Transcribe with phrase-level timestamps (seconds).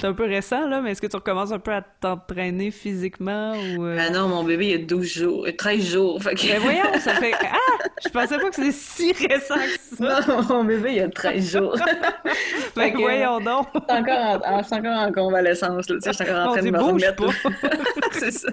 [0.00, 3.52] C'est un peu récent, là, mais est-ce que tu recommences un peu à t'entraîner physiquement
[3.52, 3.84] ou...
[3.84, 3.98] euh?
[4.00, 6.22] Ah non, mon bébé, il y a 12 jours, euh, 13 jours.
[6.22, 6.46] Fait que...
[6.46, 7.34] Ben voyons, ça fait...
[7.38, 7.56] Ah!
[8.02, 10.20] Je pensais pas que c'était si récent que ça!
[10.26, 11.76] Non, mon bébé, il y a 13 jours.
[12.74, 13.66] Fait que voyons donc!
[13.74, 15.96] C'est encore, en, c'est encore en convalescence, là.
[15.96, 17.24] Tu sais, je suis encore en On train de me remettre.
[18.12, 18.48] c'est ça.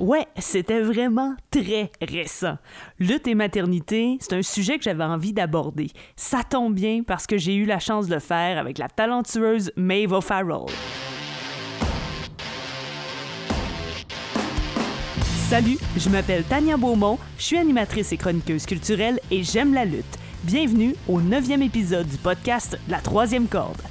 [0.00, 2.56] Ouais, c'était vraiment très récent.
[3.00, 5.90] Lutte et maternité, c'est un sujet que j'avais envie d'aborder.
[6.14, 9.72] Ça tombe bien parce que j'ai eu la chance de le faire avec la talentueuse
[9.76, 10.66] Maeve O'Farrell.
[15.48, 20.04] Salut, je m'appelle Tania Beaumont, je suis animatrice et chroniqueuse culturelle et j'aime la lutte.
[20.44, 23.82] Bienvenue au neuvième épisode du podcast La troisième corde.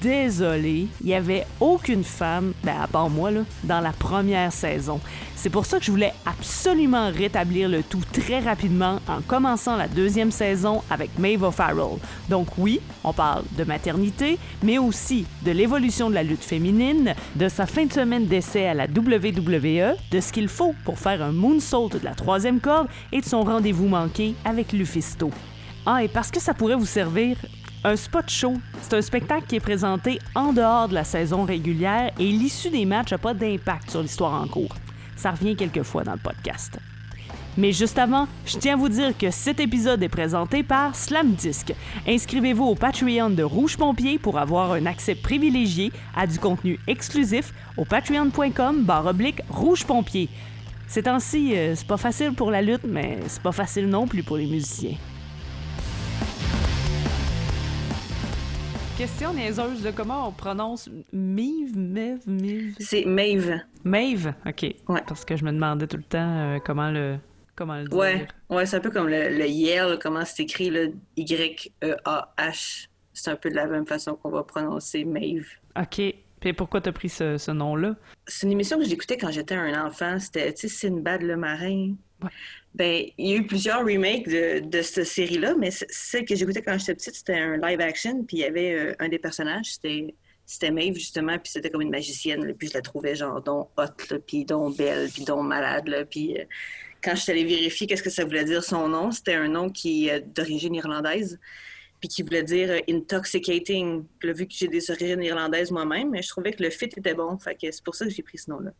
[0.00, 3.30] Désolée, il n'y avait aucune femme, ben à part moi,
[3.64, 5.00] dans la première saison.
[5.36, 9.88] C'est pour ça que je voulais absolument rétablir le tout très rapidement en commençant la
[9.88, 11.98] deuxième saison avec Maeve O'Farrell.
[12.28, 17.48] Donc oui, on parle de maternité, mais aussi de l'évolution de la lutte féminine, de
[17.48, 21.32] sa fin de semaine d'essai à la WWE, de ce qu'il faut pour faire un
[21.32, 25.30] moonsault de la troisième corde et de son rendez-vous manqué avec Lufisto.
[25.86, 27.36] Ah, et parce que ça pourrait vous servir,
[27.84, 32.12] un spot show, c'est un spectacle qui est présenté en dehors de la saison régulière
[32.18, 34.74] et l'issue des matchs n'a pas d'impact sur l'histoire en cours.
[35.16, 36.78] Ça revient quelquefois dans le podcast.
[37.56, 41.32] Mais juste avant, je tiens à vous dire que cet épisode est présenté par Slam
[41.32, 41.72] Disc.
[42.06, 47.52] Inscrivez-vous au Patreon de Rouge Pompier pour avoir un accès privilégié à du contenu exclusif
[47.76, 50.28] au patreon.com oblique Rouge Pompier.
[50.86, 54.22] Ces temps-ci, euh, c'est pas facile pour la lutte, mais c'est pas facile non plus
[54.22, 54.96] pour les musiciens.
[59.00, 62.76] Question niaiseuse de comment on prononce Mive, Mev, Mive.
[62.78, 63.58] C'est Maeve.
[63.82, 64.74] Maeve, ok.
[64.88, 65.02] Ouais.
[65.08, 67.16] Parce que je me demandais tout le temps euh, comment le
[67.56, 67.96] comment le dire.
[67.96, 72.88] Ouais, ouais, c'est un peu comme le, le Yale, comment c'est écrit, le Y-E-A-H.
[73.14, 75.48] C'est un peu de la même façon qu'on va prononcer Maeve.
[75.80, 76.02] Ok.
[76.38, 77.96] Puis pourquoi t'as pris ce, ce nom-là?
[78.26, 80.18] C'est une émission que j'écoutais quand j'étais un enfant.
[80.18, 81.94] C'était, tu sais, Sinbad le marin.
[82.22, 82.28] Ouais.
[82.74, 86.78] Ben, il y a eu plusieurs remakes de, cette série-là, mais celle que j'écoutais quand
[86.78, 90.70] j'étais petite, c'était un live action, puis il y avait euh, un des personnages, c'était
[90.70, 94.44] Maeve, justement, puis c'était comme une magicienne, puis je la trouvais genre donc hot, puis
[94.44, 96.44] donc belle, puis donc malade, puis euh,
[97.02, 99.70] quand je suis allée vérifier qu'est-ce que ça voulait dire son nom, c'était un nom
[99.70, 101.40] qui est d'origine irlandaise,
[101.98, 104.04] puis qui voulait dire euh, intoxicating.
[104.18, 107.14] Puis là, vu que j'ai des origines irlandaises moi-même, je trouvais que le fit était
[107.14, 108.72] bon, fait que c'est pour ça que j'ai pris ce nom-là.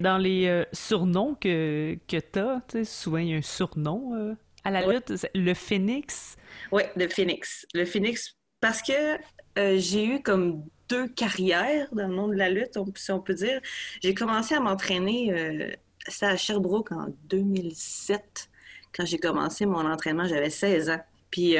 [0.00, 4.34] Dans les euh, surnoms que, que tu sais, souvent il y a un surnom euh,
[4.64, 4.94] à la Ouais.
[4.94, 5.26] lutte.
[5.34, 6.36] Le Phoenix.
[6.72, 7.66] Oui, le Phoenix.
[7.74, 9.16] Le Phoenix, parce que
[9.58, 13.20] euh, j'ai eu comme deux carrières dans le monde de la lutte, on- si on
[13.20, 13.60] peut dire.
[14.02, 15.76] J'ai commencé à m'entraîner,
[16.06, 18.48] c'était à Sherbrooke en 2007.
[18.94, 21.00] Quand j'ai commencé mon entraînement, j'avais 16 ans.
[21.30, 21.56] Puis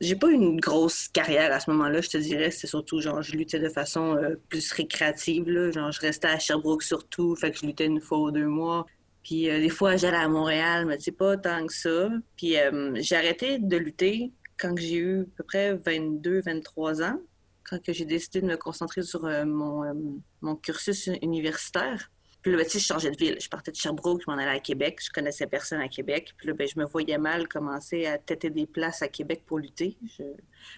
[0.00, 2.50] j'ai pas une grosse carrière à ce moment-là, je te dirais.
[2.50, 5.70] C'était surtout, genre, je luttais de façon euh, plus récréative.
[5.72, 8.86] Genre, je restais à Sherbrooke surtout, fait que je luttais une fois ou deux mois.
[9.22, 12.08] Puis euh, des fois, j'allais à Montréal, mais c'est pas tant que ça.
[12.36, 17.20] Puis euh, j'ai arrêté de lutter quand j'ai eu à peu près 22, 23 ans,
[17.64, 22.10] quand j'ai décidé de me concentrer sur mon, mon cursus universitaire.
[22.42, 23.36] Puis là, ben, je changeais de ville.
[23.40, 24.98] Je partais de Sherbrooke, je m'en allais à Québec.
[25.02, 26.32] Je connaissais personne à Québec.
[26.36, 29.58] Puis là, ben, je me voyais mal commencer à têter des places à Québec pour
[29.58, 29.96] lutter.
[30.02, 30.22] Je...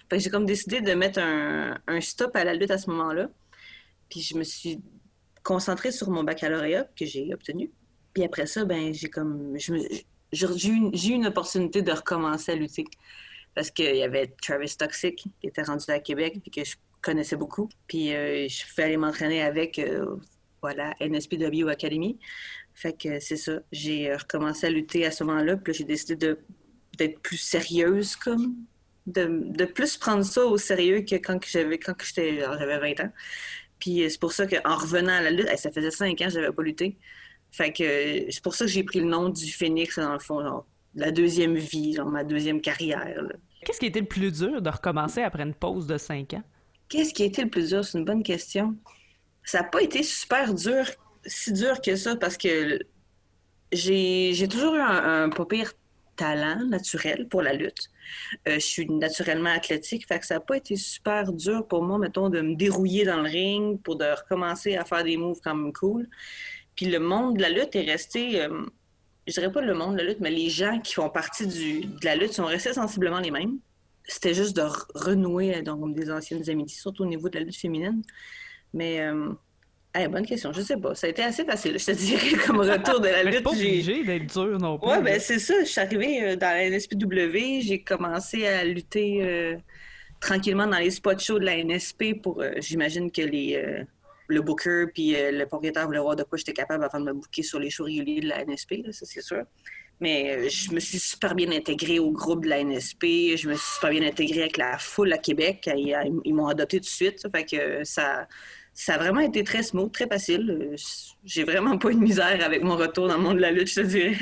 [0.09, 3.29] Fait que j'ai comme décidé de mettre un, stop à la lutte à ce moment-là.
[4.09, 4.81] Puis je me suis
[5.41, 7.71] concentrée sur mon baccalauréat que j'ai obtenu.
[8.13, 9.55] Puis après ça, ben, j'ai comme.
[9.57, 12.85] J'ai eu, une- opportunité de recommencer à lutter.
[13.55, 17.35] Parce qu'il y avait Travis Toxic qui était rendu à Québec puis que je connaissais
[17.35, 17.69] beaucoup.
[17.87, 20.15] Puis euh, je pouvais aller m'entraîner avec euh,
[20.63, 22.17] voilà, NSPW Academy.
[22.73, 23.59] Fait que c'est ça.
[23.71, 25.57] J'ai euh, recommencé à lutter à ce moment-là.
[25.57, 26.39] Puis j'ai décidé de-
[26.97, 28.55] d'être plus sérieuse comme.
[29.05, 29.27] De,
[29.59, 33.11] de plus prendre ça au sérieux que quand j'avais quand j'étais j'avais 20 ans.
[33.77, 36.31] Puis euh, c'est pour ça qu'en revenant à la lutte, ça faisait 5 ans que
[36.31, 36.95] j'avais pas lutté.
[37.51, 37.83] Fait que
[38.31, 40.65] c'est pour ça que j'ai pris le nom du Phoenix, dans le fond, genre,
[40.95, 43.21] la deuxième vie, genre ma deuxième carrière.
[43.21, 43.33] là.
[43.65, 46.43] Qu'est-ce qui a été le plus dur de recommencer après une pause de 5 ans?
[46.87, 47.83] Qu'est-ce qui a été le plus dur?
[47.83, 48.75] C'est une bonne question.
[49.43, 50.85] Ça n'a pas été super dur,
[51.25, 52.79] si dur que ça, parce que
[53.71, 55.73] j'ai toujours eu un, un pas pire
[56.15, 57.89] talent naturel pour la lutte.
[58.47, 61.97] Euh, je suis naturellement athlétique, fait que ça n'a pas été super dur pour moi,
[61.97, 65.73] mettons, de me dérouiller dans le ring pour de recommencer à faire des moves même
[65.73, 66.07] cool.
[66.75, 68.65] Puis le monde de la lutte est resté, euh,
[69.27, 71.85] je dirais pas le monde de la lutte, mais les gens qui font partie du,
[71.85, 73.57] de la lutte sont restés sensiblement les mêmes.
[74.05, 77.45] C'était juste de re- renouer euh, comme des anciennes amitiés, surtout au niveau de la
[77.45, 78.03] lutte féminine.
[78.73, 79.29] Mais, euh,
[79.93, 80.95] hey, bonne question, je sais pas.
[80.95, 83.43] Ça a été assez facile, je te dirais, comme retour de la Mais c'est lutte.
[83.43, 84.87] pas obligé d'être dur non plus.
[84.87, 85.01] Ouais, là.
[85.01, 85.53] ben c'est ça.
[85.59, 89.55] Je suis arrivée euh, dans la NSPW, j'ai commencé à lutter euh,
[90.19, 93.83] tranquillement dans les spots shows de la NSP pour, euh, j'imagine que les, euh,
[94.27, 97.43] le booker puis le propriétaire voulaient voir de quoi j'étais capable avant de me booker
[97.43, 99.43] sur les shows réguliers de la NSP, ça c'est sûr.
[99.99, 103.75] Mais je me suis super bien intégrée au groupe de la NSP, je me suis
[103.75, 107.29] super bien intégrée avec la foule à Québec, ils, m'ont adopté tout de suite, ça
[107.29, 108.27] fait que ça,
[108.73, 110.75] ça a vraiment été très smooth, très facile.
[111.23, 113.67] J'ai vraiment pas eu de misère avec mon retour dans le monde de la lutte,
[113.67, 114.17] je te dirais.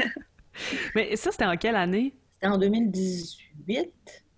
[0.95, 2.13] Mais ça, c'était en quelle année?
[2.33, 3.89] C'était en 2018.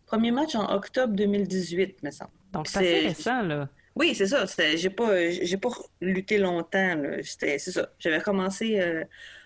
[0.05, 2.31] Premier match en octobre 2018, me semble.
[2.51, 3.69] Donc, c'est assez récent, là.
[3.95, 4.45] Oui, c'est ça.
[4.75, 5.69] J'ai pas, j'ai pas
[6.01, 7.01] lutté longtemps.
[7.23, 7.89] C'est ça.
[7.99, 9.03] J'avais commencé euh,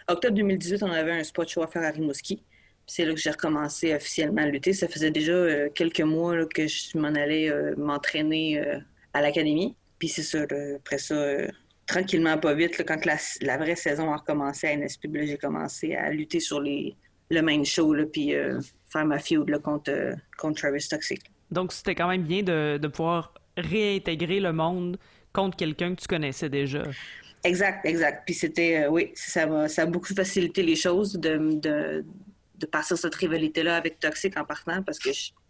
[0.08, 2.44] octobre 2018, on avait un spot show à faire à Rimouski.
[2.86, 4.72] C'est là que j'ai recommencé officiellement à lutter.
[4.72, 8.64] Ça faisait déjà euh, quelques mois que je m'en allais euh, m'entraîner
[9.14, 9.76] à l'académie.
[10.00, 10.44] Puis c'est ça,
[10.76, 11.16] après ça,
[11.86, 16.40] tranquillement, pas vite, quand la, vraie saison a recommencé à NSP, j'ai commencé à lutter
[16.40, 16.96] sur les,
[17.30, 18.34] le main show, là, puis
[18.92, 21.22] faire ma feud contre, contre Travis Toxic.
[21.52, 24.98] Donc, c'était quand même bien de, de, pouvoir réintégrer le monde
[25.34, 26.84] contre quelqu'un que tu connaissais déjà.
[27.44, 28.24] Exact, exact.
[28.26, 32.06] Puis c'était, euh, oui, ça, ça a beaucoup facilité les choses de, de,
[32.56, 35.10] de passer cette rivalité-là avec Toxic en partant parce que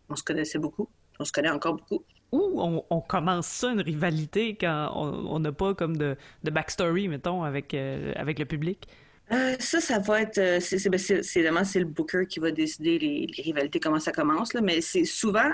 [0.10, 0.90] on se connaissait beaucoup.
[1.20, 2.04] On se connaît encore beaucoup.
[2.32, 7.74] Ou on, commence ça, une rivalité, quand on n'a pas comme de, backstory, mettons, avec,
[7.74, 8.88] euh, le public?
[9.32, 10.62] Euh, ça, ça va être.
[10.62, 11.00] c'est ben,
[11.36, 15.52] évidemment, c'est le booker qui va décider les, rivalités, comment ça commence, mais c'est souvent,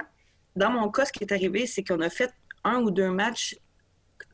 [0.56, 2.32] dans mon cas, ce qui est arrivé, c'est qu'on a fait
[2.64, 3.56] un ou deux matchs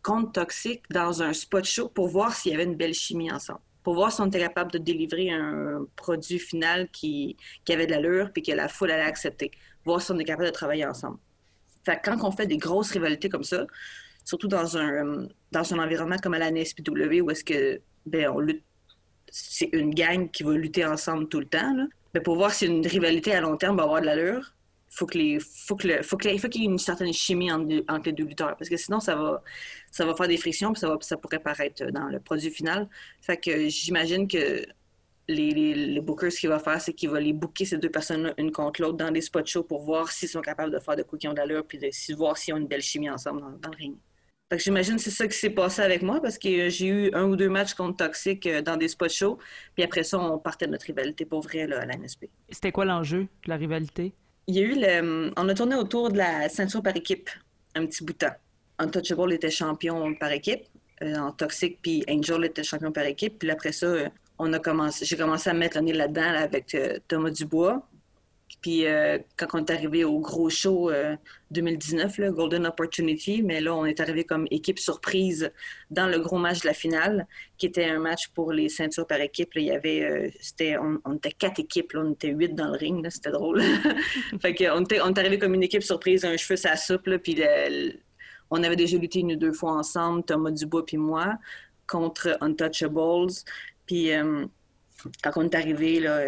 [0.02, 3.60] contre Toxic dans un spot show pour voir s'il y avait une belle chimie ensemble.
[3.84, 7.92] Pour voir si on était capable de délivrer un produit final qui, qui avait de
[7.92, 9.52] l'allure puis que la foule allait accepter.
[9.86, 11.18] Voir si on est capable de travailler ensemble.
[11.98, 13.66] Quand on fait des grosses rivalités comme ça,
[14.24, 18.40] surtout dans un, dans un environnement comme à la NSPW où est-ce que ben, on
[18.40, 18.64] lutte,
[19.32, 21.76] c'est une gang qui va lutter ensemble tout le temps.
[22.14, 24.54] Ben, pour voir si une rivalité à long terme va avoir de l'allure,
[24.90, 28.58] faut que les, faut faut qu'il y ait une certaine chimie entre, les deux lutteurs
[28.58, 29.44] parce que sinon ça va,
[29.92, 32.90] ça va faire des frictions puis ça, va, ça pourrait paraître dans le produit final.
[33.22, 34.66] Fait que j'imagine que
[35.30, 37.90] les, les, les, bookers, ce qu'il va faire, c'est qu'il va les booker ces deux
[37.90, 40.96] personnes-là une contre l'autre dans des spots shows pour voir s'ils sont capables de faire
[40.96, 43.70] de coups qui ont d'allure puis de, voir s'ils ont une belle chimie ensemble dans,
[43.70, 43.96] le ring.
[44.52, 47.14] Fait que j'imagine que c'est ça qui s'est passé avec moi parce que j'ai eu
[47.14, 49.38] un ou deux matchs contre Toxic euh, dans des spots shows.
[49.76, 52.26] Puis après ça, on partait de notre rivalité pour vrai là, à la NSP.
[52.50, 54.14] C'était quoi l'enjeu de la rivalité?
[54.50, 55.31] il y a eu le.
[55.38, 57.30] On a tourné autour de la ceinture par équipe
[57.76, 58.36] un petit bout de temps.
[58.80, 60.64] Untouchable était champion par équipe.
[61.04, 63.38] Euh, en Toxic, puis Angel était champion par équipe.
[63.40, 64.10] Puis après ça, euh,
[64.40, 67.86] on a commencé, j'ai commencé à mettre le nez là-dedans avec euh, Thomas Dubois,
[68.62, 70.92] puis euh, quand on est arrivé au gros show
[71.52, 75.52] 2019, euh, Golden Opportunity, mais là, on est arrivé comme équipe surprise
[75.92, 77.28] dans le gros match de la finale,
[77.58, 79.52] qui était un match pour les ceintures par équipe.
[79.56, 83.32] il y avait, c'était, on, était quatre équipes, on était huit dans le ring, c'était
[83.32, 83.62] drôle.
[84.42, 87.42] fait que on, est arrivé comme une équipe surprise, un cheveu sa soupe, puis
[88.52, 91.38] on avait déjà lutté une ou deux fois ensemble, Thomas Dubois puis moi,
[91.90, 93.34] contre Untouchables.
[93.86, 94.12] Puis
[95.24, 96.22] quand on est arrivé, là,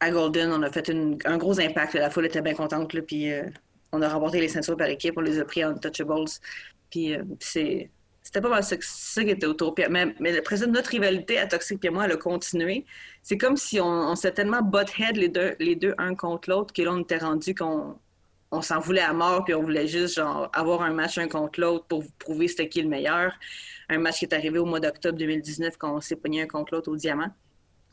[0.00, 0.90] à Golden, on a fait
[1.24, 1.94] un gros impact.
[1.94, 2.94] La foule était bien contente.
[3.06, 3.44] puis euh,
[3.92, 5.14] on a remporté les ceintures par équipe.
[5.16, 6.24] On les a pris en touchables.
[6.90, 9.74] Puis euh, c'était pas mal ça, qui était autour.
[9.90, 12.84] mais, mais après ça, notre rivalité à Toxic et moi, elle a continué.
[13.22, 16.82] C'est comme si on, s'est tellement butt-head les deux, les deux un contre l'autre que
[16.82, 17.96] là, on était rendu qu'on
[18.50, 20.20] on s'en voulait à mort, puis on voulait juste
[20.52, 23.32] avoir un match un contre l'autre pour prouver c'était qui le meilleur.
[23.88, 26.74] Un match qui est arrivé au mois d'octobre 2019 quand on s'est pogné un contre
[26.74, 27.30] l'autre au diamant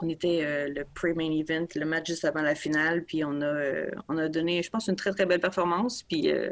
[0.04, 3.46] on était euh, le pre-main event, le match juste avant la finale, puis on a,
[3.46, 6.50] euh, donné, je pense, une très très belle performance, puis euh,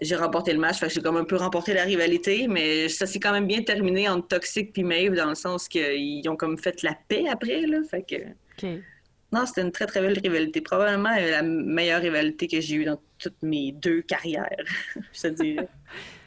[0.00, 3.06] j'ai remporté le match, fait que j'ai comme un peu remporté la rivalité, mais ça
[3.06, 6.58] s'est quand même bien terminé entre Toxic puis Maeve dans le sens qu'ils ont comme
[6.58, 8.04] fait la paix après, là, fait.
[9.32, 12.98] Non, c'était une très très belle rivalité, probablement la meilleure rivalité que j'ai eue dans
[13.18, 14.64] toutes mes deux carrières,
[15.12, 15.68] je te dirais.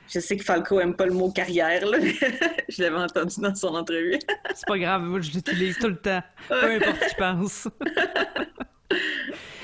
[0.08, 2.00] Je sais que Falco aime pas le mot carrière, là.
[2.70, 4.18] je l'avais entendu dans son entrevue.
[4.56, 6.24] C'est pas grave, moi je l'utilise tout le temps.
[6.48, 7.68] Peu importe qui pense.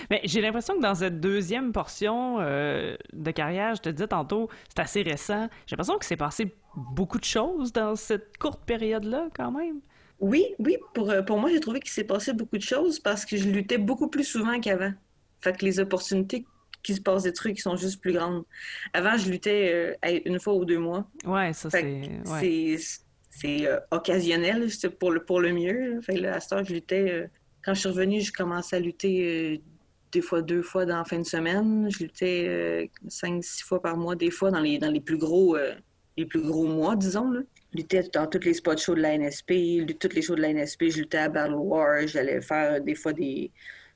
[0.09, 4.49] Mais j'ai l'impression que dans cette deuxième portion euh, de carrière, je te disais tantôt,
[4.69, 5.47] c'est assez récent.
[5.65, 9.79] J'ai l'impression que s'est passé beaucoup de choses dans cette courte période-là, quand même.
[10.19, 10.77] Oui, oui.
[10.93, 13.49] Pour, euh, pour moi, j'ai trouvé qu'il s'est passé beaucoup de choses parce que je
[13.49, 14.93] luttais beaucoup plus souvent qu'avant.
[15.41, 16.45] Fait que les opportunités
[16.85, 18.43] qu'il se passe des trucs qui sont juste plus grandes.
[18.93, 21.09] Avant, je luttais euh, une fois ou deux mois.
[21.25, 22.77] Ouais, ça c'est.
[23.37, 25.99] C'est euh, occasionnel, c'est pour le, pour le mieux.
[25.99, 27.11] Fait là, à ce temps, je luttais.
[27.11, 27.27] Euh,
[27.65, 29.61] quand je suis revenue, je commençais à lutter
[30.13, 31.89] des fois deux fois dans la fin de semaine.
[31.91, 35.57] Je luttais cinq, six fois par mois, des fois dans les, dans les plus gros
[36.15, 37.29] les plus gros mois, disons.
[37.31, 37.41] Là.
[37.75, 40.89] Luttais dans tous les spots shows de la NSP, toutes les shows de la NSP,
[40.89, 43.51] je luttais à Battle War, j'allais faire des fois des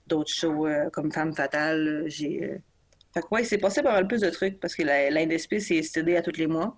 [0.07, 2.03] d'autres shows comme Femme Fatale.
[2.07, 2.59] J'ai
[3.13, 5.59] Fait que ouais, c'est passé pas mal plus de trucs parce que la, la NSP,
[5.59, 6.77] c'est STD à tous les mois,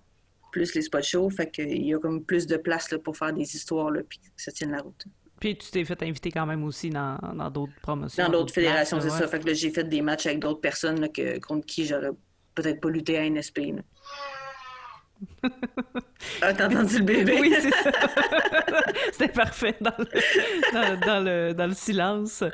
[0.52, 1.30] plus les spots shows.
[1.30, 4.18] Fait qu'il y a comme plus de place là, pour faire des histoires là, puis
[4.18, 5.06] que ça tienne la route.
[5.42, 7.18] Puis tu t'es fait inviter quand même aussi dans
[7.52, 8.24] d'autres promotions.
[8.24, 9.26] Dans d'autres fédérations, c'est ça.
[9.26, 12.12] Fait que j'ai fait des matchs avec d'autres personnes là, que, contre qui j'aurais
[12.54, 13.58] peut-être pas lutté à NSP.
[13.58, 13.82] Là.
[16.40, 17.38] Ah, t'as entendu le bébé?
[17.40, 17.90] Oui, c'est ça.
[19.12, 22.44] C'était parfait dans le, dans, le, dans le silence.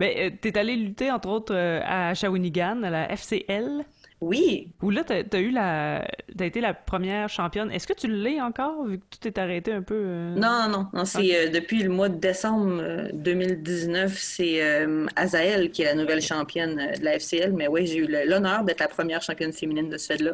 [0.00, 3.84] Mais euh, t'es allé lutter, entre autres, euh, à Shawinigan, à la FCL.
[4.22, 4.72] Oui.
[4.80, 6.06] Où là, t'as as eu la.
[6.38, 7.70] T'as été la première championne.
[7.70, 9.94] Est-ce que tu l'es encore, vu que tout est arrêté un peu?
[9.94, 10.34] Euh?
[10.34, 11.04] Non, non, non.
[11.04, 17.04] C'est depuis le mois de décembre 2019, c'est Azael qui est la nouvelle championne de
[17.04, 17.52] la FCL.
[17.52, 20.32] Mais oui, j'ai eu l'honneur d'être la première championne féminine de ce fait-là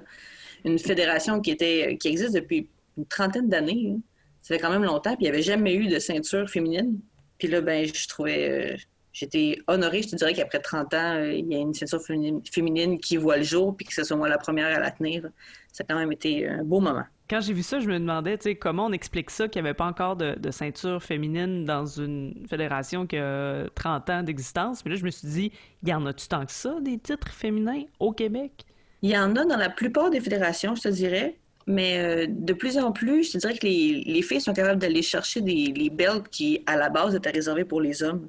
[0.64, 3.92] une fédération qui, était, qui existe depuis une trentaine d'années.
[3.94, 4.00] Hein.
[4.42, 6.98] Ça fait quand même longtemps, puis il n'y avait jamais eu de ceinture féminine.
[7.38, 8.72] Puis là, ben, je trouvais.
[8.72, 8.76] Euh,
[9.12, 12.98] j'étais honorée, je te dirais qu'après 30 ans, euh, il y a une ceinture féminine,
[12.98, 15.28] qui voit le jour, puis que ce soit moi la première à la tenir.
[15.72, 17.04] Ça a quand même été un beau moment.
[17.30, 19.86] Quand j'ai vu ça, je me demandais, comment on explique ça qu'il n'y avait pas
[19.86, 24.84] encore de, ceinture féminine dans une fédération qui a 30 ans d'existence.
[24.84, 25.52] Mais là, je me suis dit,
[25.82, 28.66] y en a-tu tant que ça, des titres féminins au Québec?
[29.02, 31.36] Il y en a dans la plupart des fédérations, je te dirais.
[31.66, 35.02] Mais euh, de plus en plus, je te dirais que les, filles sont capables d'aller
[35.02, 38.28] chercher des les belts qui, à la base, étaient réservés pour les hommes.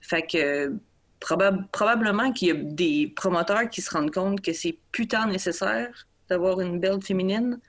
[0.00, 0.72] Fait que
[1.20, 6.60] probablement qu'il y a des promoteurs qui se rendent compte que c'est putain nécessaire d'avoir
[6.60, 7.60] une belt féminine.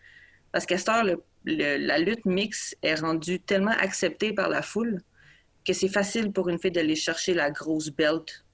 [0.51, 1.03] Parce qu'à cette heure,
[1.45, 5.01] la lutte mixte est rendue tellement acceptée par la foule
[5.65, 8.45] que c'est facile pour une fille d'aller chercher la grosse belt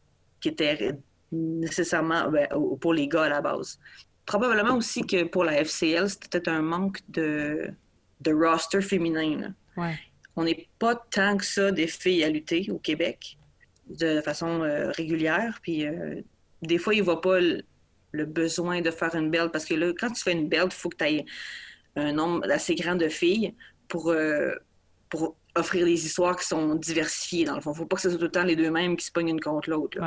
[0.42, 0.94] qui était
[1.32, 2.48] nécessairement ben,
[2.80, 3.80] pour les gars à la base.
[4.26, 7.70] Probablement aussi que pour la FCL, c'était peut-être un manque de,
[8.22, 9.54] de roster féminin.
[10.36, 13.38] On n'est pas tant que ça des filles à lutter au Québec
[13.90, 15.60] de façon euh, régulière.
[15.62, 16.22] Puis euh,
[16.62, 17.64] des fois, ils ne voient pas le,
[18.26, 20.90] besoin de faire une belt parce que là, quand tu fais une belt, il faut
[20.90, 21.26] que tu aies
[21.96, 23.54] un nombre assez grand de filles
[23.88, 24.54] pour, euh,
[25.10, 27.72] pour offrir des histoires qui sont diversifiées, dans le fond.
[27.72, 29.12] Il ne faut pas que ce soit tout le temps les deux mêmes qui se
[29.12, 30.00] pognent une contre l'autre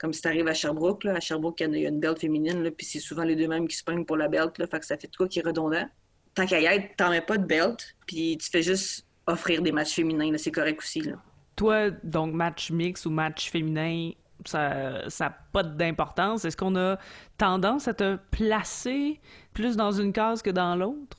[0.00, 2.70] comme si t'arrives à Sherbrooke, là, à Sherbrooke, il y a une belt féminine, là,
[2.70, 4.86] puis c'est souvent les deux mêmes qui se pognent pour la belt, là, fait que
[4.86, 5.86] ça fait de quoi qui est redondant.
[6.34, 9.72] Tant qu'à y être, t'en mets pas de belt, puis tu fais juste offrir des
[9.72, 11.02] matchs féminins, c'est correct aussi.
[11.02, 11.16] Là.
[11.54, 14.12] Toi, donc match mix ou match féminin,
[14.46, 16.46] ça n'a pas d'importance.
[16.46, 16.98] Est-ce qu'on a
[17.36, 19.20] tendance à te placer
[19.52, 21.18] plus dans une case que dans l'autre?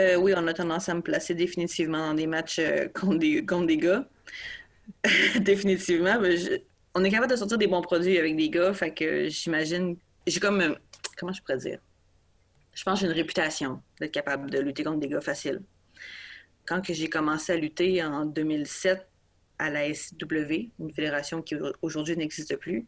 [0.00, 3.46] Euh, oui, on a tendance à me placer définitivement dans des matchs euh, contre, des,
[3.46, 4.04] contre des gars.
[5.40, 6.18] définitivement.
[6.20, 6.58] Mais je
[6.96, 9.96] on est capable de sortir des bons produits avec des gars, fait que j'imagine.
[10.26, 10.60] J'ai comme.
[10.62, 10.74] Euh,
[11.18, 11.78] comment je pourrais dire?
[12.72, 15.60] Je pense que j'ai une réputation d'être capable de lutter contre des gars faciles.
[16.66, 19.06] Quand j'ai commencé à lutter en 2007
[19.58, 22.86] à la SW, une fédération qui aujourd'hui n'existe plus,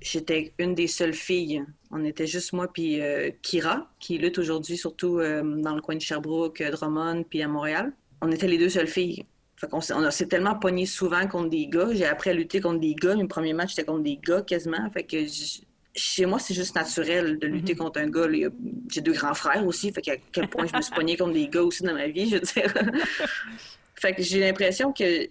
[0.00, 1.64] j'étais une des seules filles.
[1.92, 5.94] On était juste moi puis euh, Kira, qui lutte aujourd'hui surtout euh, dans le coin
[5.94, 7.92] de Sherbrooke, Drummond, puis à Montréal.
[8.20, 9.26] On était les deux seules filles.
[9.72, 11.88] On, s'est tellement pogné souvent contre des gars.
[11.92, 13.14] J'ai appris à lutter contre des gars.
[13.14, 14.90] Mon premier match, c'était contre des gars quasiment.
[14.90, 15.18] Fait que
[15.94, 17.76] chez moi, c'est juste naturel de lutter mm-hmm.
[17.76, 18.26] contre un gars.
[18.90, 19.92] J'ai deux grands frères aussi.
[19.92, 22.30] Fait qu'à quel point je me suis pognée contre des gars aussi dans ma vie,
[22.30, 22.72] je veux dire.
[23.96, 25.28] fait que j'ai l'impression que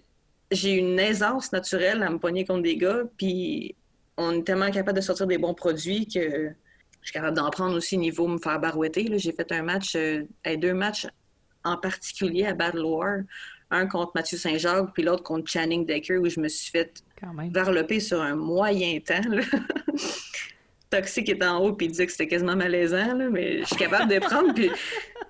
[0.50, 3.02] j'ai une aisance naturelle à me pogner contre des gars.
[3.16, 3.74] Puis
[4.16, 6.50] on est tellement capable de sortir des bons produits que
[7.00, 9.18] je suis capable d'en prendre aussi niveau me faire barouetter.
[9.18, 10.22] J'ai fait un match, euh,
[10.56, 11.06] deux matchs
[11.64, 13.20] en particulier à Battle War
[13.70, 17.02] un contre Mathieu Saint-Jacques, puis l'autre contre Channing Decker, où je me suis fait
[17.52, 19.20] varloper sur un moyen temps.
[20.90, 24.12] Toxique est en haut, puis il disait que c'était quasiment malaisant, mais je suis capable
[24.12, 24.52] de prendre.
[24.52, 24.70] puis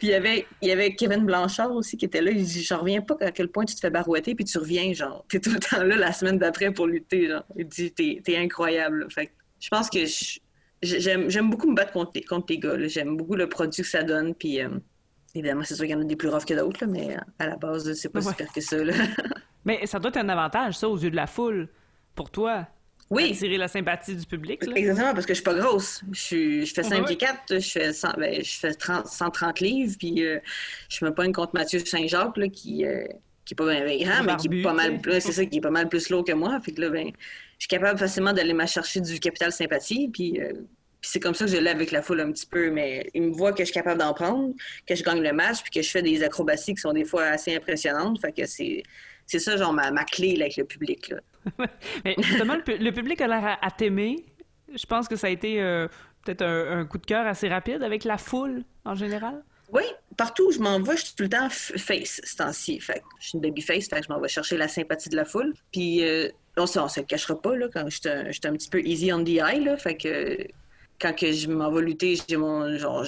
[0.00, 2.30] il y avait, y avait Kevin Blanchard aussi qui était là.
[2.30, 4.90] Il dit Je reviens pas à quel point tu te fais barouetter, puis tu reviens,
[4.94, 7.28] genre, t'es tout le temps là la semaine d'après pour lutter.
[7.28, 7.44] Genre.
[7.56, 9.06] Il dit T'es es incroyable.
[9.10, 9.30] Fait
[9.60, 9.98] je pense que
[10.80, 12.78] j'aime beaucoup me battre contre les, contre les gars.
[12.88, 14.62] J'aime beaucoup le produit que ça donne, puis.
[14.62, 14.70] Euh,
[15.34, 17.56] Évidemment, c'est sûr qu'il y en a des plus roughs que d'autres, mais à la
[17.56, 18.76] base, c'est pas super que ça.
[19.64, 21.68] mais ça doit être un avantage, ça, aux yeux de la foule,
[22.14, 22.66] pour toi.
[23.10, 23.32] Oui.
[23.32, 24.62] Attirer la sympathie du public.
[24.74, 26.02] Exactement, parce que je suis pas grosse.
[26.12, 29.96] Je, je fais 5 pieds 4, je fais, 100, ben, je fais 30, 130 livres,
[29.98, 30.38] puis euh,
[30.88, 33.04] je me pogne contre Mathieu Saint-Jacques, qui, euh,
[33.44, 35.60] qui est pas bien grand, mais qui est pas mal plus, c'est ça, qui est
[35.60, 36.60] pas mal plus lourd que moi.
[36.60, 37.10] Fait que là, ben,
[37.58, 40.52] je suis capable facilement d'aller me chercher du capital sympathie, puis euh,
[41.00, 43.22] puis c'est comme ça que je l'ai avec la foule un petit peu, mais ils
[43.22, 44.52] me voient que je suis capable d'en prendre,
[44.86, 47.24] que je gagne le match, puis que je fais des acrobaties qui sont des fois
[47.24, 48.20] assez impressionnantes.
[48.20, 48.82] Fait que c'est,
[49.26, 51.08] c'est ça, genre, ma, ma clé avec le public.
[51.08, 51.20] Là.
[52.04, 54.26] mais justement, le, public a l'air à, t'aimer.
[54.74, 55.88] Je pense que ça a été euh,
[56.24, 59.42] peut-être un, coup de cœur assez rapide avec la foule en général.
[59.72, 59.84] Oui,
[60.16, 62.80] partout où je m'en vais, je suis tout le temps face ce temps-ci.
[62.80, 65.16] Fait je suis une baby face, fait que je m'en vais chercher la sympathie de
[65.16, 65.54] la foule.
[65.72, 69.12] Puis euh, on, se, se le cachera pas, là, quand j'étais un petit peu easy
[69.12, 69.76] on the eye, là.
[69.76, 70.46] Fait que
[71.00, 73.04] quand que je m'en vais lutter, j'ai mon genre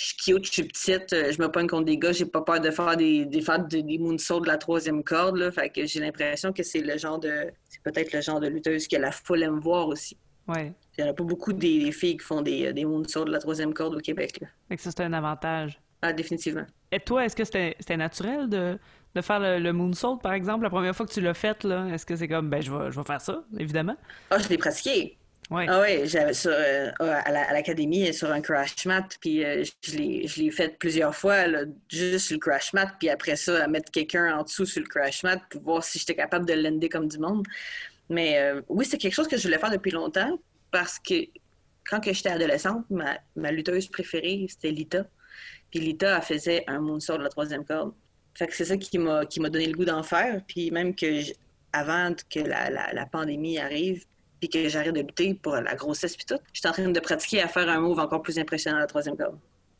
[0.00, 2.40] je suis cute, je suis petite, euh, je me pogne contre des gars, j'ai pas
[2.40, 5.36] peur de faire des, des, des, des moonsaults de la troisième corde.
[5.36, 7.50] Là, fait que j'ai l'impression que c'est le genre de.
[7.68, 10.16] C'est peut-être le genre de lutteuse que la foule aime voir aussi.
[10.48, 10.72] Ouais.
[10.96, 13.40] Il n'y en a pas beaucoup des, filles qui font des, des moonsaults de la
[13.40, 14.38] troisième corde au Québec.
[14.40, 14.48] Là.
[14.68, 15.78] Fait que ça, c'est un avantage.
[16.00, 16.64] Ah, définitivement.
[16.90, 18.78] Et toi, est-ce que c'était naturel de,
[19.14, 21.86] de faire le, moonsault, par exemple, la première fois que tu l'as fait, là?
[21.88, 23.96] Est-ce que c'est comme, ben, je vais, je vais faire ça, évidemment?
[24.30, 25.18] Ah, je l'ai pratiqué.
[25.52, 30.78] Ah oui, ça euh, à l'académie sur un crash mat, puis euh, je l'ai fait
[30.78, 31.44] plusieurs fois,
[31.88, 34.86] juste sur le crash mat, puis après ça, à mettre quelqu'un en dessous sur le
[34.86, 37.44] crash mat pour voir si j'étais capable de l'ender comme du monde.
[38.08, 40.38] Mais euh, oui, c'est quelque chose que je voulais faire depuis longtemps
[40.70, 41.14] parce que
[41.88, 45.04] quand j'étais adolescente, ma, ma, lutteuse préférée, c'était Lita.
[45.72, 47.92] Puis Lita, elle faisait un moonsault de la troisième corde.
[48.34, 50.42] Fait que c'est ça qui m'a donné le goût d'en faire.
[50.46, 51.22] Puis même que
[51.72, 54.04] avant que la, la, la pandémie arrive,
[54.40, 57.42] puis que j'arrête de lutter pour la grossesse puis tout, j'étais en train de pratiquer
[57.42, 59.38] à faire un move encore plus impressionnant à la troisième corde.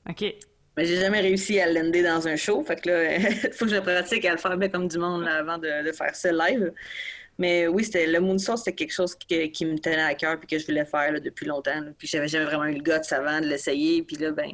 [0.08, 0.34] OK.
[0.76, 2.62] Mais j'ai jamais réussi à l'ender dans un show.
[2.62, 5.26] Fait que là, il faut que je pratique à le faire bien comme du monde
[5.26, 6.72] avant de, faire ça live.
[7.38, 10.46] Mais oui, c'était le moonsault, c'était quelque chose qui, qui, me tenait à cœur puis
[10.46, 11.80] que je voulais faire depuis longtemps.
[11.98, 14.02] Puis j'avais jamais vraiment eu le guts avant de l'essayer.
[14.02, 14.52] Puis là, ben,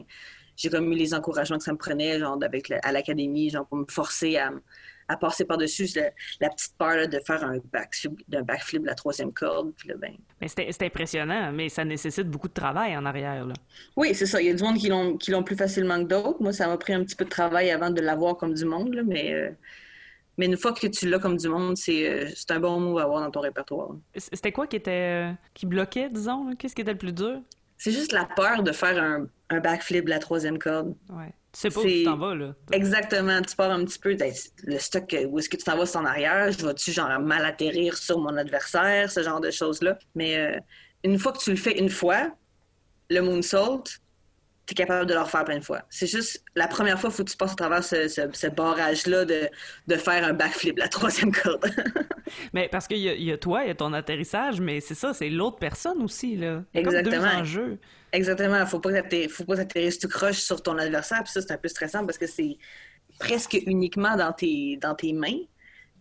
[0.57, 3.79] j'ai comme eu les encouragements que ça me prenait, genre avec à l'académie, genre pour
[3.79, 4.51] me forcer à,
[5.09, 5.89] à passer par-dessus
[6.41, 9.73] la, petite peur de faire un backflip, d'un backflip de la troisième corde.
[9.77, 10.17] Puis ben...
[10.41, 13.47] Mais c'est impressionnant, mais ça nécessite beaucoup de travail en arrière.
[13.47, 13.55] Là.
[13.97, 14.41] Oui, c'est ça.
[14.41, 16.41] Il y a du monde qui l'ont, qui l'ont plus facilement que d'autres.
[16.41, 18.95] Moi, ça m'a pris un petit peu de travail avant de l'avoir comme du monde,
[18.95, 19.51] là, mais, euh,
[20.39, 22.99] mais une fois que tu l'as comme du monde, c'est, euh, c'est un bon mot
[22.99, 23.91] à avoir dans ton répertoire.
[24.17, 26.55] C'était quoi qui était euh, qui bloquait, disons?
[26.57, 27.41] Qu'est-ce qui était le plus dur?
[27.79, 30.95] C'est juste la peur de faire un, un backflip de la troisième corde.
[31.11, 31.33] Ouais.
[31.57, 32.55] Sais pas où tu t'en vas, là.
[32.71, 33.41] Exactement.
[33.41, 34.31] Tu pars un petit peu, ben,
[34.65, 36.53] le stock, euh, où est-ce que tu t'en vas, c'est en arrière.
[36.53, 39.99] Je vais-tu, genre, mal atterrir sur mon adversaire, ce genre de choses-là.
[40.15, 40.61] Mais euh,
[41.03, 42.31] une fois que tu le fais une fois,
[43.09, 43.85] le moonsault,
[44.67, 45.81] tu es capable de le refaire plein de fois.
[45.89, 49.49] C'est juste, la première fois, il faut que tu passes à travers ce, barrage-là de,
[49.87, 51.71] de, faire un backflip, la troisième corde.
[52.53, 55.15] mais parce qu'il y, y, a toi, il y a ton atterrissage, mais c'est ça,
[55.15, 56.65] c'est l'autre personne aussi, là.
[56.75, 57.17] Exactement.
[57.17, 57.79] Comme deux enjeux.
[58.13, 58.65] Exactement.
[58.67, 61.23] Faut pas que faut pas t'atterrisses tout croche sur ton adversaire.
[61.25, 62.57] Puis ça, c'est un peu stressant parce que c'est
[63.19, 65.39] presque uniquement dans tes, dans tes mains.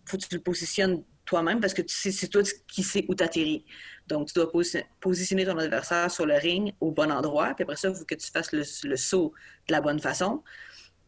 [0.06, 3.14] Faut que tu le positionnes toi-même parce que tu sais, c'est toi qui sais où
[3.14, 3.64] t'atterris.
[4.06, 4.50] Donc, tu dois
[5.00, 7.54] positionner ton adversaire sur le ring au bon endroit.
[7.54, 9.32] Puis après ça, il faut que tu fasses le, saut
[9.68, 10.42] de la bonne façon.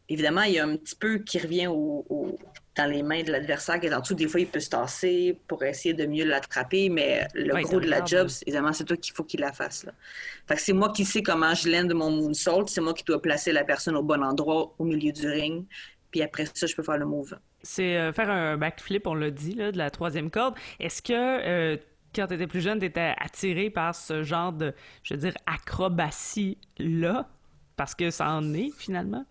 [0.09, 2.37] Évidemment, il y a un petit peu qui revient au,
[2.79, 4.15] dans les mains de l'adversaire qui est en dessous.
[4.15, 7.89] Des fois, il peut se tasser pour essayer de mieux l'attraper, mais le gros de
[7.89, 9.85] la job, évidemment, c'est toi qu'il faut qu'il la fasse.
[10.47, 12.67] Fait que c'est moi qui sais comment je de mon moonsault.
[12.67, 15.65] C'est moi qui dois placer la personne au bon endroit, au milieu du ring.
[16.11, 17.37] Puis après ça, je peux faire le move.
[17.61, 20.55] C'est euh, faire un backflip, on l'a dit, là, de la troisième corde.
[20.79, 21.77] Est-ce que euh,
[22.15, 25.33] quand tu étais plus jeune, tu étais attiré par ce genre de, je veux dire,
[25.45, 27.29] acrobatie-là?
[27.75, 29.25] Parce que ça en est, finalement?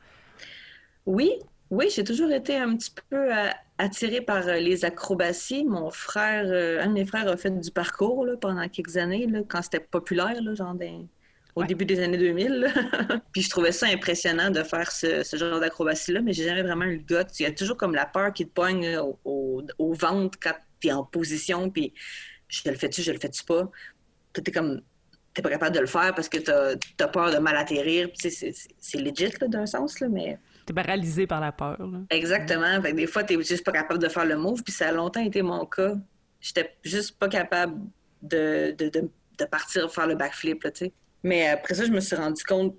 [1.06, 1.32] Oui,
[1.70, 5.64] oui, j'ai toujours été un petit peu euh, attirée par euh, les acrobaties.
[5.64, 9.60] Mon frère, euh, un de mes frères a fait du parcours pendant quelques années, quand
[9.60, 10.74] c'était populaire, genre
[11.54, 12.72] au début des années 2000.
[13.32, 16.96] Puis je trouvais ça impressionnant de faire ce, genre d'acrobatie-là, mais j'ai jamais vraiment eu
[16.96, 17.28] le goût.
[17.38, 20.92] Il y a toujours comme la peur qui te pogne au, ventre quand tu es
[20.92, 21.92] en position, puis
[22.48, 23.70] je le fais-tu, je le fais-tu pas?
[24.32, 24.80] Tu es comme
[25.34, 28.08] t'es pas capable de le faire parce que tu as, peur de mal atterrir.
[28.16, 31.78] C'est legit d'un sens, là, mais T'es paralysé par la peur.
[32.10, 32.78] Exactement.
[32.78, 35.40] des fois, t'es juste pas capable de faire le move, puis ça a longtemps été
[35.40, 35.94] mon cas.
[36.42, 37.80] J'étais juste pas capable
[38.20, 40.92] de, de, de, partir faire le backflip, tu sais.
[41.22, 42.76] Mais après ça, je me suis rendu compte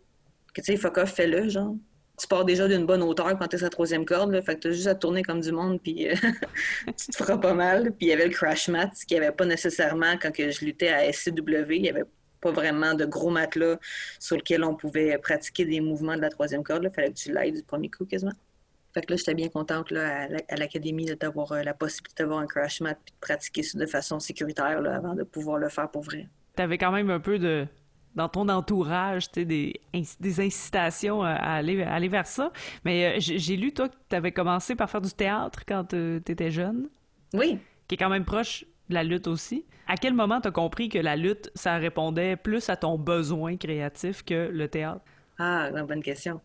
[0.53, 1.73] que, tu sais, fuck off, fais-le, genre.
[2.19, 4.71] Tu pars déjà d'une bonne hauteur quand t'es sa troisième corde, là, fait que t'as
[4.71, 6.13] juste à tourner comme du monde, puis euh,
[6.85, 7.85] tu te feras pas mal.
[7.85, 10.51] Puis il y avait le crash mat, ce qu'il n'y avait pas nécessairement quand que
[10.51, 11.71] je luttais à SCW.
[11.71, 12.05] Il y avait
[12.41, 13.77] pas vraiment de gros matelas
[14.19, 16.83] sur lequel on pouvait pratiquer des mouvements de la troisième corde.
[16.83, 18.33] Il fallait que tu l'ailles du premier coup quasiment.
[18.93, 22.47] Fait que là, j'étais bien contente là, à l'académie d'avoir euh, la possibilité d'avoir un
[22.47, 25.89] crash mat et de pratiquer ça de façon sécuritaire là, avant de pouvoir le faire
[25.91, 26.27] pour vrai.
[26.55, 27.67] Tu avais quand même un peu de
[28.15, 32.51] dans ton entourage, des, des incitations à aller, aller vers ça.
[32.83, 36.19] Mais euh, j'ai lu, toi, que tu avais commencé par faire du théâtre quand euh,
[36.25, 36.89] tu étais jeune.
[37.33, 37.59] Oui.
[37.87, 39.65] Qui est quand même proche la lutte aussi.
[39.87, 43.57] À quel moment tu as compris que la lutte, ça répondait plus à ton besoin
[43.57, 45.01] créatif que le théâtre?
[45.37, 46.41] Ah, bonne question.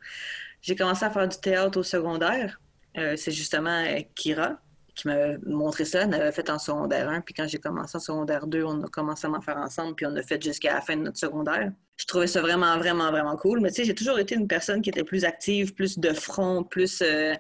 [0.63, 2.61] J'ai commencé à faire du théâtre au secondaire.
[2.97, 4.59] Euh, c'est justement euh, Kira
[4.95, 6.07] qui m'avait montré ça.
[6.07, 7.21] On avait fait en secondaire 1.
[7.23, 9.95] Puis quand j'ai commencé en secondaire 2, on a commencé à m'en faire ensemble.
[9.95, 11.73] Puis on a fait jusqu'à la fin de notre secondaire.
[11.97, 13.61] Je trouvais ça vraiment, vraiment, vraiment cool.
[13.61, 16.63] Mais tu sais, j'ai toujours été une personne qui était plus active, plus de front,
[16.63, 17.03] plus.
[17.03, 17.35] Euh,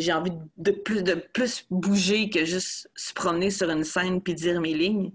[0.00, 4.34] j'ai envie de plus, de plus bouger que juste se promener sur une scène puis
[4.34, 5.12] dire mes lignes.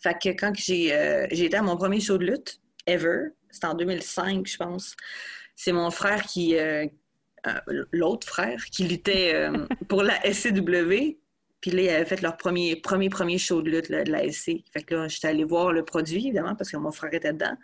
[0.00, 3.74] Fait que quand j'ai euh, été à mon premier show de lutte, ever, c'était en
[3.74, 4.96] 2005, je pense,
[5.56, 6.56] c'est mon frère qui.
[6.56, 6.86] Euh,
[7.92, 9.48] l'autre frère qui luttait
[9.88, 11.16] pour la SCW
[11.60, 14.64] puis là, ils avaient fait leur premier, premier, premier show de lutte de la SC.
[14.72, 17.56] Fait que là, j'étais allée voir le produit, évidemment, parce que mon frère était dedans.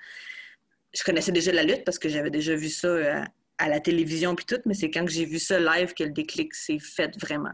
[0.93, 3.23] Je connaissais déjà la lutte parce que j'avais déjà vu ça euh,
[3.59, 6.55] à, la télévision puis tout, mais c'est quand j'ai vu ça live que le déclic
[6.55, 7.53] s'est fait vraiment.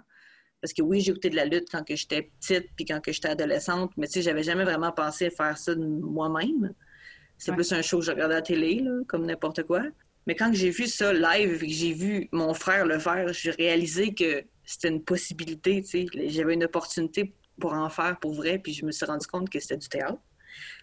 [0.60, 3.92] Parce que oui, j'ai écouté de la lutte quand j'étais petite puis quand j'étais adolescente,
[3.96, 6.74] mais tu sais, j'avais jamais vraiment pensé à faire ça moi-même.
[7.38, 9.82] C'est plus un show que je regardais à la télé, comme n'importe quoi.
[10.26, 13.50] Mais quand j'ai vu ça live et que j'ai vu mon frère le faire, j'ai
[13.52, 16.06] réalisé que c'était une possibilité, tu sais.
[16.28, 19.58] J'avais une opportunité pour en faire pour vrai, puis je me suis rendu compte que
[19.58, 20.20] c'était du théâtre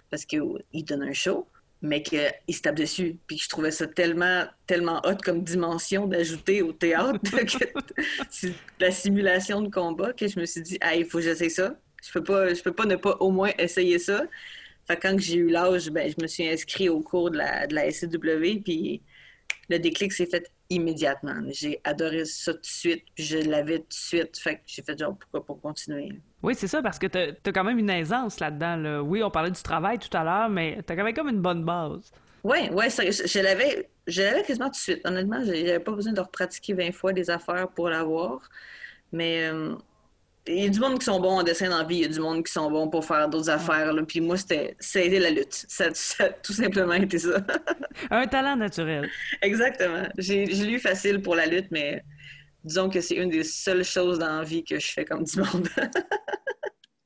[0.09, 1.47] parce qu'il donne un show,
[1.81, 3.17] mais qu'il se tape dessus.
[3.27, 7.19] Puis je trouvais ça tellement, tellement hot comme dimension d'ajouter au théâtre,
[8.29, 11.49] c'est la simulation de combat, que je me suis dit, ah, il faut que j'essaie
[11.49, 11.75] ça.
[12.03, 14.23] Je peux pas, je peux pas ne pas au moins essayer ça.
[14.87, 17.75] Fait quand j'ai eu l'âge, ben, je me suis inscrit au cours de la, de
[17.75, 19.01] la SCW, puis
[19.69, 21.41] le déclic s'est fait immédiatement.
[21.49, 24.37] J'ai adoré ça tout de suite, puis je l'avais tout de suite.
[24.37, 26.21] Fait que j'ai fait genre, pourquoi pas continuer?
[26.43, 29.01] Oui, c'est ça, parce que t'as as quand même une aisance là-dedans.
[29.01, 31.63] Oui, on parlait du travail tout à l'heure, mais t'as quand même comme une bonne
[31.63, 32.11] base.
[32.43, 35.01] Oui, oui, je, l'avais je l'avais quasiment tout de suite.
[35.05, 38.47] Honnêtement, j'avais pas besoin de repratiquer 20 fois des affaires pour l'avoir.
[39.11, 39.75] Mais euh,
[40.47, 42.05] il y a du monde qui sont bons en dessin dans la vie, il y
[42.05, 43.91] a du monde qui sont bons pour faire d'autres affaires.
[43.91, 44.03] Là.
[44.03, 45.65] Puis moi, c'était, ça a été la lutte.
[45.67, 45.85] Ça,
[46.19, 47.41] a tout simplement été ça.
[48.11, 49.09] Un talent naturel.
[49.41, 50.03] Exactement.
[50.17, 52.03] J'ai, j'ai lu facile pour la lutte, mais
[52.67, 55.39] disons que c'est une des seules choses dans la vie que je fais comme du
[55.39, 55.67] monde.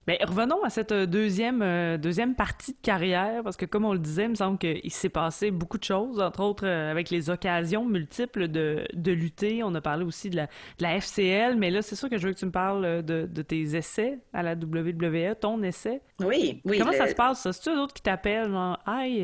[0.07, 3.93] Mais revenons à cette euh, deuxième, euh, deuxième partie de carrière, parce que comme on
[3.93, 7.11] le disait, il me semble qu'il s'est passé beaucoup de choses, entre autres euh, avec
[7.11, 9.63] les occasions multiples de, de lutter.
[9.63, 12.27] On a parlé aussi de la, de la FCL, mais là, c'est sûr que je
[12.27, 16.01] veux que tu me parles de, de tes essais à la WWE, ton essai.
[16.19, 16.79] Oui, oui.
[16.79, 17.53] Comment ça se passe, ça?
[17.53, 19.21] C'est-tu d'autres qui t'appellent, genre, Hi,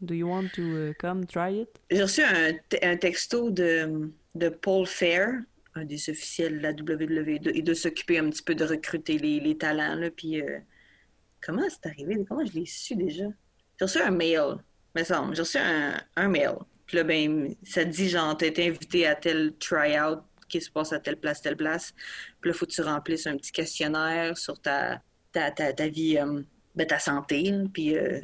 [0.00, 1.68] do you want to come try it?
[1.90, 5.40] J'ai reçu un, un texto de, de Paul Fair,
[5.76, 9.56] un des officiels de la WWE et de, s'occuper un petit peu de recruter les,
[9.56, 9.94] talents.
[9.94, 10.58] Là, puis, euh,
[11.40, 12.24] comment c'est arrivé?
[12.28, 13.24] Comment je l'ai su déjà?
[13.78, 14.56] J'ai reçu un mail,
[14.94, 15.34] me semble.
[15.34, 16.54] J'ai reçu un, un, mail.
[16.86, 20.92] Puis là, ben, ça dit genre, t'as été invité à tel try-out qui se passe
[20.92, 21.92] à telle place, telle place.
[22.40, 26.42] Puis là, faut que tu remplisses un petit questionnaire sur ta, ta, ta, vie, euh,
[26.74, 28.20] ben, ta santé, puis euh,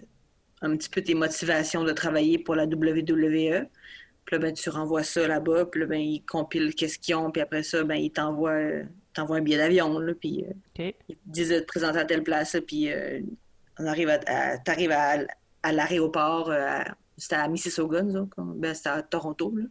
[0.63, 3.67] un petit peu tes motivations de travailler pour la WWE.
[4.25, 7.31] Puis là, ben, tu renvoies ça là-bas, puis là, ben, ils compilent qu'est-ce qu'ils ont,
[7.31, 8.85] puis après ça, ben, ils t'envoient, euh,
[9.17, 10.47] un billet d'avion, puis
[10.79, 13.21] euh, ils te disent de te présenter à telle place, puis euh,
[13.79, 15.19] on arrive à, t'arrives à,
[15.63, 16.53] à l'aéroport,
[17.17, 19.65] c'était à Mississauga, nous ben, c'était à Toronto, là.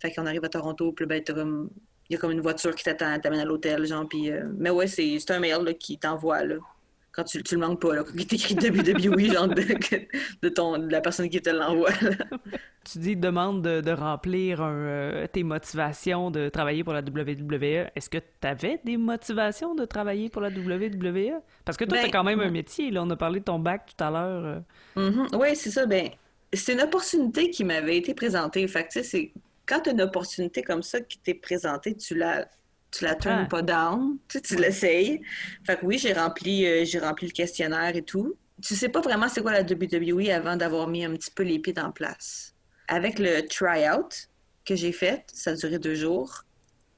[0.00, 1.70] Fait qu'on arrive à Toronto, puis ben, comme,
[2.08, 4.30] il y a comme une voiture qui t'attend, t'amène à l'hôtel, genre, puis...
[4.56, 6.56] mais ouais, c'est, c'est un mail, là, qui t'envoie, là,
[7.20, 9.62] quand tu, tu le manques pas, là, quand il écrit WWE, genre de,
[10.42, 11.90] de, ton, de la personne qui te l'envoie.
[12.90, 17.90] Tu dis demande de, de remplir un, euh, tes motivations de travailler pour la WWE.
[17.94, 21.42] Est-ce que tu avais des motivations de travailler pour la WWE?
[21.66, 22.90] Parce que toi, tu as ben, quand même un métier.
[22.90, 23.02] Là.
[23.02, 24.62] On a parlé de ton bac tout à l'heure.
[24.96, 25.10] Euh.
[25.10, 25.36] Mm-hmm.
[25.36, 25.84] Oui, c'est ça.
[25.84, 26.08] Ben,
[26.54, 28.66] c'est une opportunité qui m'avait été présentée.
[28.66, 28.98] Fait que,
[29.66, 32.48] quand tu as une opportunité comme ça qui t'est présentée, tu la
[32.90, 33.48] tu la tournes ah.
[33.48, 35.20] pas down, tu, tu l'essayes.
[35.64, 38.36] Fait que oui, j'ai rempli, euh, j'ai rempli le questionnaire et tout.
[38.62, 41.58] Tu sais pas vraiment c'est quoi la WWE avant d'avoir mis un petit peu les
[41.58, 42.54] pieds en place.
[42.88, 44.28] Avec le try-out
[44.64, 46.44] que j'ai fait, ça a duré deux jours,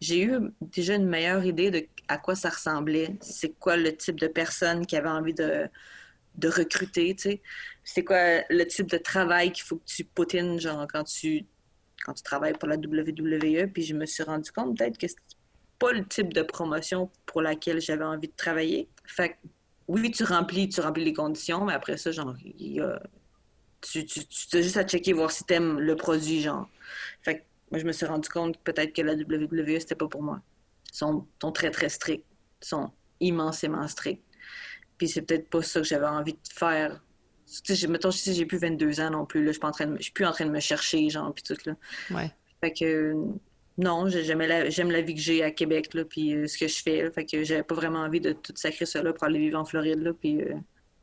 [0.01, 3.17] j'ai eu déjà une meilleure idée de à quoi ça ressemblait.
[3.21, 5.69] C'est quoi le type de personne qui avait envie de,
[6.37, 7.43] de recruter, tu sais?
[7.85, 11.47] C'est quoi le type de travail qu'il faut que tu potines, genre, quand tu,
[12.05, 13.69] quand tu travailles pour la WWE.
[13.73, 15.07] Puis je me suis rendu compte peut-être que
[15.83, 18.89] pas le type de promotion pour laquelle j'avais envie de travailler.
[19.05, 19.35] Fait que,
[19.89, 23.03] oui, tu remplis, tu remplis les conditions, mais après ça, genre, il y a...
[23.81, 26.69] tu, tu, tu as juste à checker, voir si t'aimes le produit, genre.
[27.23, 27.43] Fait que,
[27.73, 30.41] moi, je me suis rendu compte peut-être que la WWE, c'était pas pour moi.
[30.93, 32.27] Ils sont, sont très, très stricts.
[32.63, 34.23] Ils sont immensément stricts.
[34.99, 37.03] Puis c'est peut-être pas ça que j'avais envie de faire.
[37.65, 40.27] Tu sais, mettons, si j'ai plus 22 ans non plus, là, je suis suis plus
[40.27, 41.75] en train de me chercher, genre, puis tout, là.
[42.13, 42.31] Ouais.
[42.61, 43.17] Fait que
[43.79, 46.83] non, j'aime la, la vie que j'ai à Québec, là, puis euh, ce que je
[46.83, 47.11] fais.
[47.11, 49.65] fait que j'avais pas vraiment envie de tout sacrer ça là pour aller vivre en
[49.65, 50.43] Floride, là, puis...
[50.43, 50.55] Euh,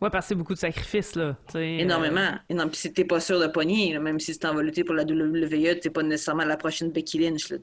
[0.01, 1.36] ouais, parce que c'est beaucoup de sacrifices, là.
[1.55, 2.38] Euh, Énormément.
[2.47, 5.03] Puis si t'es pas sûr de pogner, même si tu en vas lutter pour la
[5.03, 7.58] WWE, t'es pas nécessairement la prochaine Becky Lynch, là.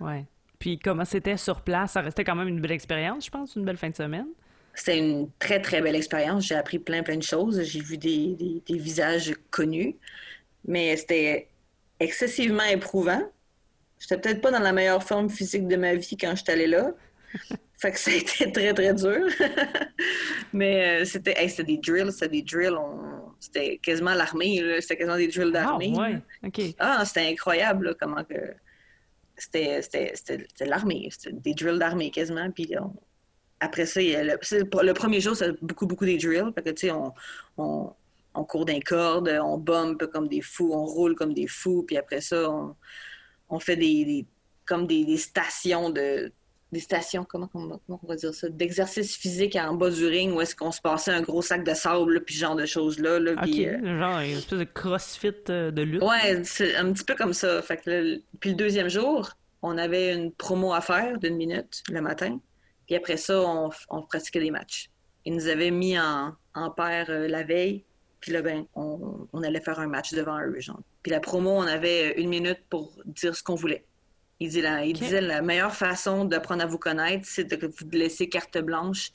[0.00, 0.24] Ouais.
[0.58, 1.92] Puis comment c'était sur place?
[1.92, 4.28] Ça restait quand même une belle expérience, je pense, une belle fin de semaine.
[4.74, 6.46] C'était une très, très belle expérience.
[6.46, 7.62] J'ai appris plein, plein de choses.
[7.62, 9.96] J'ai vu des, des, visages connus,
[10.66, 11.48] mais c'était
[12.00, 13.22] excessivement éprouvant.
[14.02, 16.90] J'étais peut-être pas dans la meilleure forme physique de ma vie quand j'étais allée là.
[17.78, 19.28] fait que ça a été très, très dur.
[20.52, 21.34] mais euh, c'était
[21.64, 22.76] des drills, c'était des drills.
[23.38, 25.92] C'était quasiment l'armée, c'était quasiment des drills d'armée.
[25.96, 26.22] Ah, ouais.
[26.44, 26.74] OK.
[26.78, 28.54] Ah, c'était incroyable, comment que...
[29.36, 29.80] C'était
[30.60, 32.74] l'armée, c'était des drills d'armée quasiment, puis
[33.60, 36.52] après ça, le, premier jour, c'est beaucoup, beaucoup des drills.
[36.54, 37.12] Fait que, tu sais, on,
[37.56, 37.92] on,
[38.34, 41.84] on, court d'un corde, on bombe comme des fous, on roule comme des fous.
[41.84, 42.76] Puis après ça, on,
[43.52, 44.26] on fait des,
[44.64, 46.32] comme des, stations de
[46.72, 50.40] des stations, comment, comment, on va dire ça, d'exercice physique en bas du ring où
[50.40, 53.20] est-ce qu'on se passait un gros sac de sable, puis ce genre de choses-là.
[53.20, 56.02] Là, OK, euh, genre une espèce de crossfit euh, de lutte.
[56.02, 57.60] Ouais, c'est un petit peu comme ça.
[57.60, 62.00] Fait que puis le deuxième jour, on avait une promo à faire d'une minute le
[62.00, 62.40] matin.
[62.86, 64.88] Puis après ça, on, pratiquait des matchs.
[65.26, 67.84] Ils nous avaient mis en, en paire euh, la veille.
[68.22, 70.58] Puis là, ben, on, allait faire un match devant eux.
[70.60, 70.80] Genre.
[71.02, 73.84] Puis la promo, on avait une minute pour dire ce qu'on voulait.
[74.38, 77.90] Il, disait la, il disait la meilleure façon d'apprendre à vous connaître, c'est de vous
[77.90, 79.10] laisser carte blanche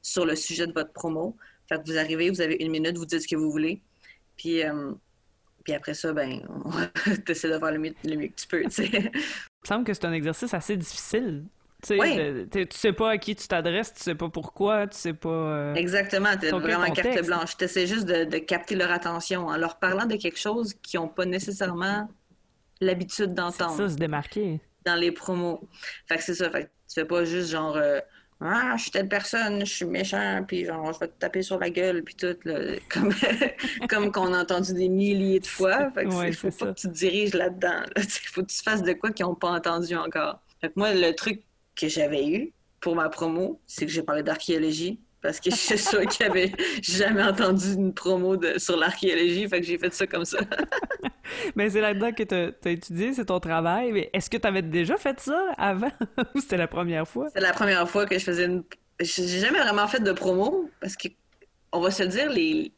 [0.00, 1.36] sur le sujet de votre promo.
[1.68, 3.82] Fait que vous arrivez, vous avez une minute, vous dites ce que vous voulez.
[4.36, 4.92] Puis, euh,
[5.64, 6.40] puis après ça, ben,
[7.26, 8.62] tu essaies de faire le mieux, le mieux que tu peux.
[8.62, 11.44] Il me semble que c'est un exercice assez difficile
[11.82, 15.28] tu sais pas à qui tu t'adresses, tu sais pas pourquoi, tu sais pas.
[15.28, 17.56] Euh, Exactement, tu vraiment carte blanche.
[17.56, 21.08] Tu essaies juste de, capter leur attention en leur parlant de quelque chose qu'ils n'ont
[21.08, 22.08] pas nécessairement
[22.80, 23.76] l'habitude d'entendre.
[23.76, 24.60] ça, se démarquer.
[24.84, 25.68] Dans les promos.
[26.06, 26.50] Fait que c'est ça.
[26.50, 27.76] Fait que tu fais pas juste genre.
[27.76, 28.00] Euh,
[28.44, 31.60] ah, je suis telle personne, je suis méchant, puis genre, je vais te taper sur
[31.60, 32.34] la gueule, puis tout,
[32.92, 33.14] comme,
[33.88, 35.92] comme qu'on a entendu des milliers de fois.
[35.92, 37.82] Fait que il faut pas que tu te diriges là-dedans.
[37.96, 40.40] Il faut que tu fasses de quoi qu'ils n'ont pas entendu encore.
[40.60, 41.42] Fait que moi, le truc
[41.76, 45.00] que j'avais eu pour ma promo, c'est que j'ai parlé d'archéologie.
[45.22, 49.60] Parce que je suis sûre qu'il avait jamais entendu une promo de, sur l'archéologie, fait
[49.60, 50.38] que j'ai fait ça comme ça.
[51.56, 53.92] Mais c'est là-dedans que tu as, étudié, c'est ton travail.
[53.92, 55.92] Mais est-ce que tu avais déjà fait ça avant
[56.34, 57.28] ou c'était la première fois?
[57.32, 58.64] C'est la première fois que je faisais une.
[59.00, 61.08] J'ai jamais vraiment fait de promo parce que,
[61.70, 62.72] on va se dire, les,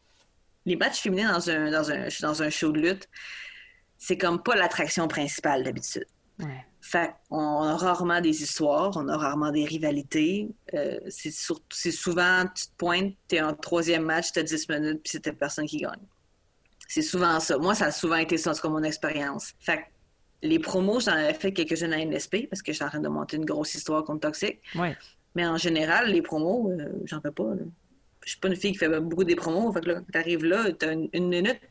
[0.66, 3.08] les matchs féminins dans un, dans, un, dans un show de lutte,
[3.98, 6.06] c'est comme pas l'attraction principale d'habitude.
[6.38, 6.64] Ouais.
[6.86, 10.50] Fait on a rarement des histoires, on a rarement des rivalités.
[10.74, 11.30] Euh, c'est,
[11.90, 15.32] souvent, tu te pointes, tu es en troisième match, tu as 10 minutes, puis c'est
[15.32, 16.02] personne qui gagne.
[16.86, 17.56] C'est souvent ça.
[17.56, 19.54] Moi, ça a souvent été ça, comme mon expérience.
[19.60, 19.86] Fait
[20.42, 23.38] les promos, j'en avais fait quelques-unes à NSP parce que j'étais en train de monter
[23.38, 24.60] une grosse histoire contre Toxic.
[25.34, 27.54] Mais en général, les promos, euh, j'en fais pas.
[28.26, 29.72] Je suis pas une fille qui fait beaucoup des promos.
[29.72, 31.62] Fait que là, tu arrives là, tu as une minute,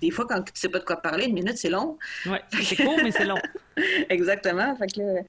[0.00, 1.98] des fois, quand tu sais pas de quoi parler, une minute, c'est long.
[2.26, 3.38] Oui, c'est court, mais c'est long.
[4.08, 4.74] Exactement.
[4.76, 5.22] Fait que,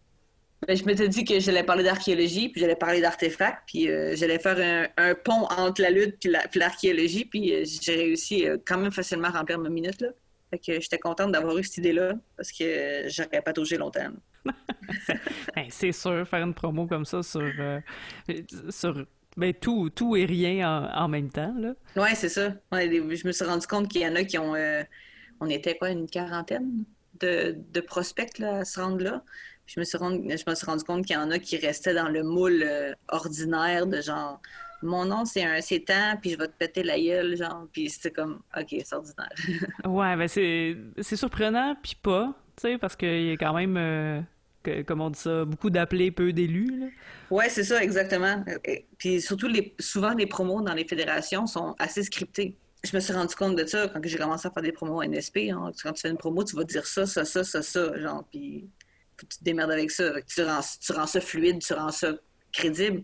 [0.67, 4.37] ben, je m'étais dit que j'allais parler d'archéologie, puis j'allais parler d'artefacts, puis euh, j'allais
[4.37, 8.91] faire un, pont entre la lutte et l'archéologie, puis euh, j'ai réussi euh, quand même
[8.91, 9.99] facilement à remplir ma minute.
[10.01, 10.09] Là.
[10.51, 14.11] Fait que j'étais contente d'avoir eu cette idée-là, parce que j'aurais pas touché longtemps.
[15.55, 17.49] Ben, c'est sûr, faire une promo comme ça sur,
[18.69, 19.05] sur
[19.37, 21.73] ben, tout, tout et rien en, même temps, là.
[21.95, 22.53] Oui, c'est ça.
[22.71, 24.55] je me suis rendu compte qu'il y en a qui ont...
[24.55, 24.83] Euh,
[25.39, 26.83] on était, quoi, une quarantaine
[27.19, 29.23] de, de prospects là, à se rendre là.
[29.65, 31.93] je me suis rendu, je me suis rendu compte qu'il y en a qui restaient
[31.93, 34.41] dans le moule euh, ordinaire de genre...
[34.83, 35.85] Mon nom, c'est un c'est
[36.21, 37.67] puis je vais te péter la gueule, genre.
[37.71, 39.29] Puis c'était comme, OK, c'est ordinaire.
[39.85, 43.77] ouais, ben c'est surprenant, puis pas, tu sais, parce qu'il y a quand même...
[43.77, 44.21] Euh,
[44.85, 46.93] comme on dit ça, beaucoup d'appelés, peu d'élus.
[47.29, 48.43] Oui, c'est ça, exactement.
[48.97, 49.47] Puis surtout,
[49.79, 52.55] souvent, les promos dans les fédérations sont assez scriptés.
[52.83, 55.51] Je me suis rendu compte de ça quand j'ai commencé à faire des promos NSP.
[55.51, 55.71] Hein.
[55.83, 58.69] Quand tu fais une promo, tu vas dire ça, ça, ça, ça, ça, genre, puis
[59.17, 60.13] tu te démerdes avec ça.
[60.23, 62.13] Tu rends, tu rends ça fluide, tu rends ça
[62.51, 63.03] crédible.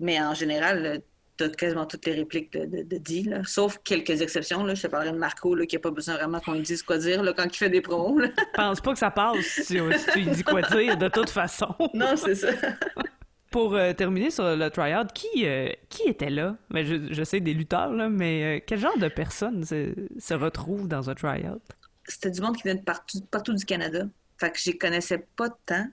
[0.00, 1.02] Mais en général,
[1.36, 4.64] tu as quasiment toutes les répliques de, de, dit, sauf quelques exceptions.
[4.64, 4.74] Là.
[4.74, 6.98] Je te parlerai de Marco, là, qui n'a pas besoin vraiment qu'on lui dise quoi
[6.98, 8.18] dire là, quand il fait des promos.
[8.18, 8.28] Là.
[8.36, 9.78] Je pense pas que ça passe si,
[10.12, 11.74] tu lui dis quoi dire, de toute façon.
[11.94, 12.48] non, c'est ça.
[13.50, 16.56] Pour euh, terminer sur le tryout, qui, euh, qui était là?
[16.70, 20.88] Mais je, sais des lutteurs, là, mais euh, quel genre de personnes se, se retrouvent
[20.88, 21.60] dans un tryout?
[22.08, 24.04] C'était du monde qui venait de partout, partout du Canada.
[24.38, 25.86] Fait que je connaissais pas tant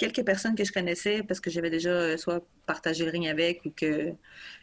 [0.00, 3.62] quelques personnes que je connaissais parce que j'avais déjà euh, soit partagé le ring avec
[3.66, 4.14] ou que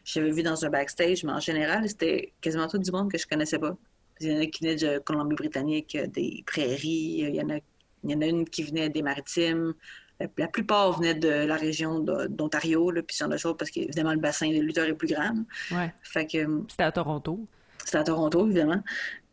[0.04, 3.28] j'avais vu dans un backstage, mais en général, c'était quasiment tout du monde que je
[3.28, 3.78] connaissais pas.
[4.19, 7.52] Il y en a qui venaient de Colombie-Britannique, euh, des prairies, euh, il y, en
[7.52, 7.60] a,
[8.04, 9.76] il y en a une qui venait des maritimes.
[10.19, 14.19] La, plupart venaient de la région d'Ontario, puis ce genre de choses, parce qu'évidemment, le
[14.19, 15.36] bassin des lutteurs est plus grand.
[15.69, 15.93] Ouais.
[16.02, 16.63] Fait que...
[16.67, 17.45] C'était à Toronto.
[17.86, 18.82] C'était à Toronto, évidemment.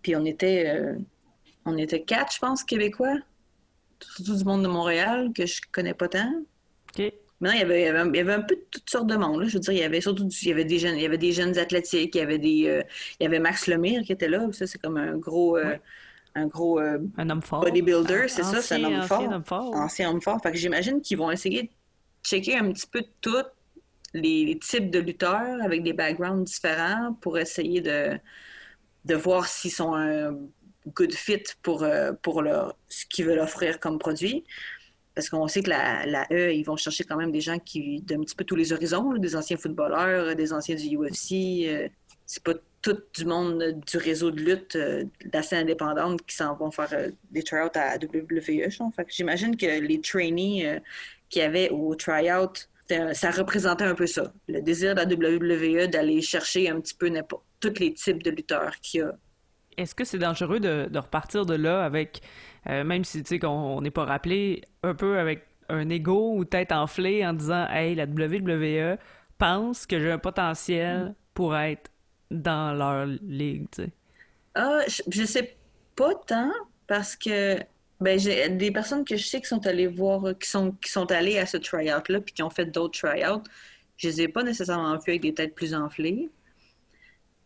[0.02, 0.94] Puis on était,
[1.64, 3.16] on était quatre, je pense, Québécois
[4.12, 6.32] surtout du monde de Montréal que je connais pas tant.
[6.96, 7.12] OK.
[7.40, 9.42] Maintenant, il y, avait, il, y avait, un peu de toutes sortes de monde.
[9.42, 9.48] Là.
[9.48, 11.18] Je veux dire, il y avait surtout il y avait des jeunes, il y avait
[11.18, 12.82] des jeunes athlétiques, il y avait des euh,
[13.20, 14.48] il y avait Max Lemire qui était là.
[14.52, 15.76] Ça, c'est comme un gros euh,
[16.36, 17.60] un gros euh, un homme fort.
[17.60, 19.28] bodybuilder, c'est ça, c'est un homme fort.
[19.30, 19.74] Homme fort.
[19.74, 20.40] Ancien homme fort.
[20.42, 21.68] Fait que j'imagine qu'ils vont essayer de
[22.22, 23.44] checker un petit peu tous
[24.14, 28.18] les, types de lutteurs avec des backgrounds différents pour essayer de,
[29.04, 30.38] de voir s'ils sont un
[30.94, 31.86] good fit pour,
[32.22, 34.44] pour leur, ce qu'ils veulent offrir comme produit
[35.14, 38.00] parce qu'on sait que la, la, E, ils vont chercher quand même des gens qui
[38.02, 41.66] d'un petit peu tous les horizons, des anciens footballeurs, des anciens du UFC.
[41.66, 41.88] Euh,
[42.26, 46.70] c'est pas tout du monde du réseau de lutte euh, d'assez indépendante qui s'en vont
[46.70, 48.68] faire euh, des tryouts à WWE.
[49.08, 50.80] J'imagine que les trainees
[51.28, 52.68] qu'il y avait au tryout,
[53.12, 54.32] ça représentait un peu ça.
[54.48, 57.10] Le désir de la WWE d'aller chercher un petit peu
[57.60, 59.12] tous les types de lutteurs qu'il y a.
[59.76, 62.22] Est-ce que c'est dangereux de, de, repartir de là avec
[62.68, 66.44] euh, même si, tu sais, qu'on n'est pas rappelé, un peu avec un ego ou
[66.44, 68.98] tête enflée en disant Hey, la WWE
[69.38, 71.90] pense que j'ai un potentiel pour être
[72.30, 73.90] dans leur ligue, tu sais?
[74.54, 75.56] Ah, je, sais
[75.96, 76.52] pas tant
[76.86, 77.58] parce que
[78.00, 81.10] ben, j'ai des personnes que je sais qui sont allées voir, qui sont, qui sont
[81.10, 83.42] allées à ce tryout-là puis qui ont fait d'autres tryouts.
[83.96, 86.30] Je les ai pas nécessairement vus avec des têtes plus enflées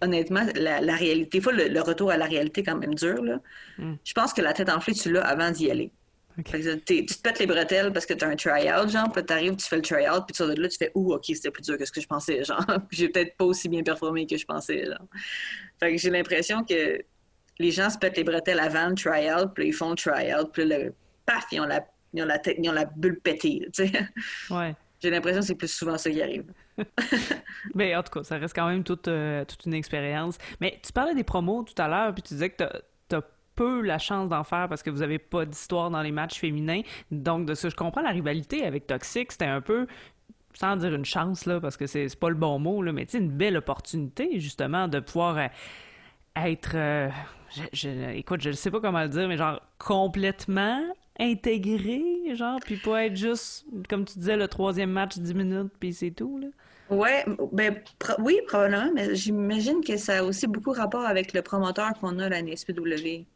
[0.01, 3.23] honnêtement, la, réalité, fois, le, retour à la réalité quand même dur.
[3.23, 3.41] Là.
[3.79, 3.95] Hmm.
[4.05, 5.91] Je pense que la tête enflée, tu l'as avant d'y aller.
[6.37, 9.67] tu te pètes les bretelles parce que tu as un try-out, genre, puis arrives, tu
[9.67, 11.85] fais le try-out, puis tu de là, tu fais Ouh, ok, c'était plus dur que
[11.85, 12.65] ce que je pensais, genre.
[12.91, 15.07] j'ai peut-être pas aussi bien performé que je pensais, genre.
[15.81, 17.01] Fait que j'ai l'impression que
[17.59, 20.65] les gens se pètent les bretelles avant le try-out, puis ils font le try-out, puis
[20.65, 20.95] le
[21.27, 21.85] paf, ils ont la,
[22.15, 23.93] ils ont la, tête, ils ont la bulle pétée, tu sais.
[24.51, 24.75] Ouais.
[25.01, 26.45] J'ai l'impression que c'est plus souvent ça qui arrive.
[27.75, 30.39] Mais en tout cas, ça reste quand même toute, euh, toute une expérience.
[30.61, 32.65] Mais tu parlais des promos tout à l'heure, puis tu disais que
[33.09, 33.23] tu as
[33.55, 36.83] peu la chance d'en faire parce que vous n'avez pas d'histoire dans les matchs féminins.
[37.11, 39.89] Donc, de que je comprends, la rivalité avec Toxic, c'était un peu
[40.55, 43.31] sans dire une chance, là, parce que c'est pas le bon mot, là, mais une
[43.31, 45.47] belle opportunité, justement, de pouvoir euh,
[46.37, 46.73] être.
[46.75, 47.09] Euh,
[47.73, 50.83] je, écoute, je ne sais pas comment le dire, mais genre complètement
[51.19, 52.03] intégré,
[52.35, 56.13] genre, puis pas être juste, comme tu disais, le troisième match 10 minutes, puis c'est
[56.13, 56.49] tout, là.
[56.91, 57.83] Ouais, ben,
[58.19, 62.27] oui, probablement, mais j'imagine que ça a aussi beaucoup rapport avec le promoteur qu'on a
[62.27, 63.27] à la NSPW.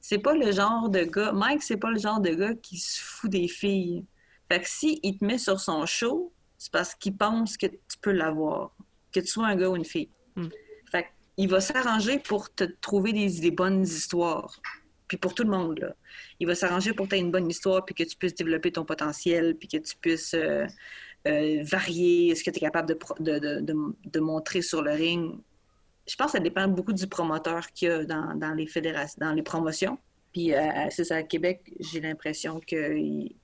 [0.00, 3.00] C'est pas le genre de gars, Mike, c'est pas le genre de gars qui se
[3.00, 4.04] fout des filles.
[4.50, 7.98] Fait que si il te met sur son show, c'est parce qu'il pense que tu
[8.00, 8.74] peux l'avoir,
[9.12, 10.08] que tu sois un gars ou une fille.
[10.90, 14.58] Fait qu'il va s'arranger pour te trouver des, des, bonnes histoires.
[15.06, 15.94] Puis pour tout le monde, là.
[16.40, 18.72] Il va s'arranger pour que tu aies une bonne histoire, puis que tu puisses développer
[18.72, 20.34] ton potentiel, puis que tu puisses...
[20.34, 20.66] Euh,
[21.26, 25.38] euh, varier, ce que tu es capable de, de, de, de, montrer sur le ring?
[26.06, 29.18] Je pense que ça dépend beaucoup du promoteur qu'il y a dans, dans, les fédérations,
[29.20, 29.98] dans les promotions.
[30.32, 33.34] Puis, euh, c'est ça, à Québec, j'ai l'impression qu'il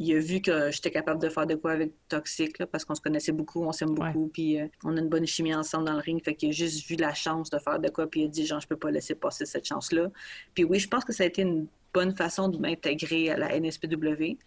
[0.00, 3.02] il a vu que j'étais capable de faire de quoi avec Toxic, parce qu'on se
[3.02, 6.00] connaissait beaucoup, on s'aime beaucoup, puis euh, on a une bonne chimie ensemble dans le
[6.00, 6.24] ring.
[6.24, 8.46] Fait qu'il a juste vu la chance de faire de quoi, puis il a dit,
[8.46, 10.10] genre, je peux pas laisser passer cette chance-là.
[10.54, 13.60] Puis oui, je pense que ça a été une bonne façon de m'intégrer à la
[13.60, 14.38] NSPW.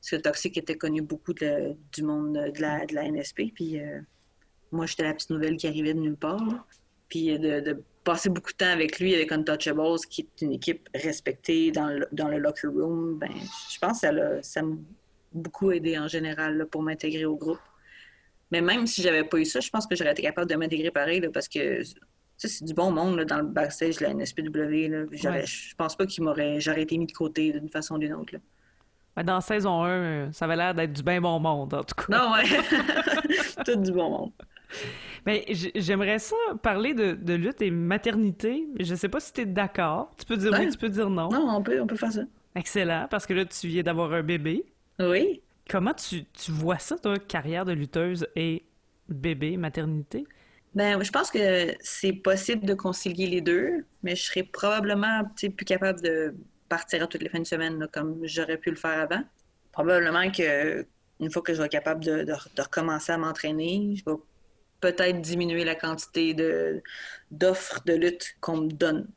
[0.00, 3.52] Parce que Toxic était connu beaucoup du monde de la, de la NSP.
[3.54, 4.00] Puis euh,
[4.70, 6.66] moi, j'étais la petite nouvelle qui arrivait de nulle part.
[7.08, 10.88] Puis euh, de, passer beaucoup de temps avec lui, avec Untouchables, qui est une équipe
[10.94, 13.28] respectée dans le, dans le locker room, ben,
[13.70, 14.76] je pense que ça m'a
[15.32, 17.60] beaucoup aidé en général pour m'intégrer au groupe.
[18.50, 20.90] Mais même si j'avais pas eu ça, je pense que j'aurais été capable de m'intégrer
[20.90, 21.82] pareil parce que
[22.38, 24.88] c'est du bon monde dans le backstage de la NSPW.
[24.88, 25.04] Là.
[25.44, 28.36] Je pense pas qu'il m'aurait j'aurais été mis de côté d'une façon ou d'une autre.
[29.18, 31.96] Ben, dans saison 1, euh, ça avait l'air d'être du bien bon monde, en tout
[31.96, 32.04] cas.
[32.08, 32.44] Non, ouais.
[33.66, 34.32] Tout du bon monde.
[35.26, 38.68] Mais j'aimerais ça parler de, lutte et maternité.
[38.78, 40.14] Je sais pas si tu es d'accord.
[40.18, 41.30] Tu peux dire oui, tu peux dire non.
[41.30, 42.20] Non, on peut, on peut faire ça.
[42.54, 44.64] Excellent, parce que là, tu viens d'avoir un bébé.
[45.00, 45.42] Oui.
[45.68, 48.66] Comment tu, tu vois ça, toi, carrière de lutteuse et
[49.08, 50.28] bébé, maternité?
[50.76, 55.64] Ben, je pense que c'est possible de concilier les deux, mais je serais probablement plus
[55.64, 56.36] capable de
[56.68, 59.22] partir à toutes les fins de semaine comme j'aurais pu le faire avant.
[59.72, 60.86] Probablement que
[61.20, 64.16] une fois que je vais être capable de, recommencer à m'entraîner, je vais
[64.80, 66.34] peut-être diminuer la quantité
[67.30, 69.08] d'offres de lutte qu'on me donne.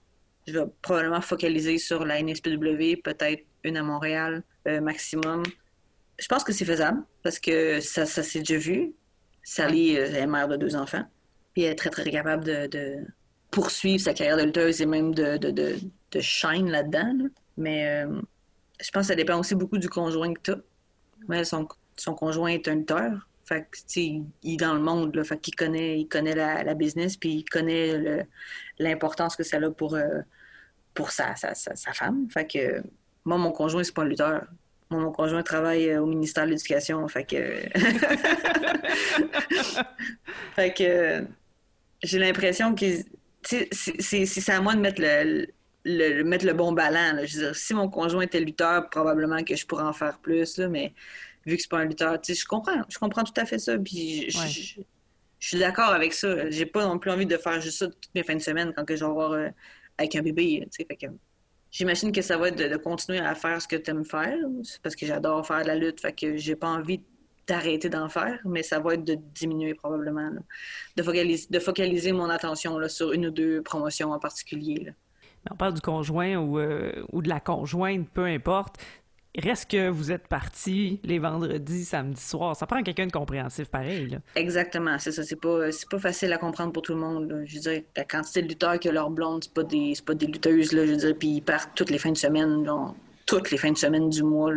[0.47, 5.43] Je vais probablement focaliser sur la NSPW, peut-être une à Montréal euh, maximum.
[6.17, 8.93] Je pense que c'est faisable parce que ça, ça s'est déjà vu.
[9.43, 11.05] Sally euh, est mère de deux enfants.
[11.53, 13.05] Puis elle est très, très capable de,
[13.51, 17.13] poursuivre sa carrière de lutteuse et même de, de, shine là-dedans.
[17.57, 18.21] Mais euh,
[18.79, 21.43] je pense que ça dépend aussi beaucoup du conjoint que tu as.
[21.45, 23.27] son, son conjoint est un lutteur.
[23.45, 25.23] Fait que, il est dans le monde, là,
[25.57, 28.25] connaît, il connaît la, business, puis il connaît
[28.79, 30.21] l'importance que ça a pour, euh,
[30.93, 32.27] pour sa, sa, sa, femme.
[32.31, 32.81] Fait que
[33.25, 34.45] moi, mon conjoint, c'est pas un lutteur.
[34.89, 37.65] mon conjoint travaille au ministère de l'Éducation, fait que
[42.03, 42.85] j'ai l'impression que
[43.43, 45.47] c'est à moi de mettre le,
[45.83, 47.23] le, mettre le bon ballon.
[47.25, 50.57] Je veux dire, si mon conjoint était lutteur, probablement que je pourrais en faire plus,
[50.57, 50.93] là, mais
[51.45, 52.81] vu que c'est pas un lutteur, je comprends.
[52.89, 53.77] Je comprends tout à fait ça.
[53.77, 54.81] Puis je,
[55.39, 56.49] suis d'accord avec ça.
[56.49, 58.85] J'ai pas non plus envie de faire juste ça toutes mes fins de semaine quand
[58.85, 59.49] que je vais avoir euh,
[59.97, 60.67] avec un bébé.
[61.71, 64.37] J'imagine que ça va être de, continuer à faire ce que tu aimes faire.
[64.83, 65.99] parce que j'adore faire de la lutte.
[66.01, 67.01] Fait que j'ai pas envie
[67.47, 70.31] d'arrêter d'en faire, mais ça va être de diminuer probablement.
[70.95, 74.93] De, focaliser, de focaliser mon attention là, sur une ou deux promotions en particulier
[75.49, 78.77] on parle du conjoint ou, euh, ou de la conjointe, peu importe.
[79.37, 82.53] Reste que vous êtes partis les vendredis, samedi soir.
[82.53, 84.19] Ça prend quelqu'un de compréhensif pareil.
[84.35, 85.23] Exactement, c'est ça.
[85.23, 87.43] C'est pas, pas facile à comprendre pour tout le monde.
[87.45, 90.25] Je veux dire, la quantité de lutteurs que leur blonde, c'est pas des, pas des
[90.25, 90.73] lutteuses.
[90.73, 92.69] Là, je veux dire, puis ils partent toutes les fins de semaine.
[93.25, 94.51] toutes les fins de semaine du mois.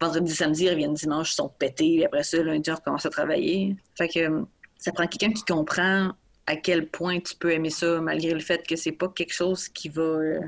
[0.00, 2.06] Vendredi, samedi, ils reviennent dimanche, ils sont pétés.
[2.06, 3.76] Après ça, lundi, on recommence à travailler.
[3.94, 4.42] Fait que
[4.78, 6.12] ça prend quelqu'un qui comprend
[6.48, 9.68] à quel point tu peux aimer ça, malgré le fait que c'est pas quelque chose
[9.68, 10.40] qui va, euh,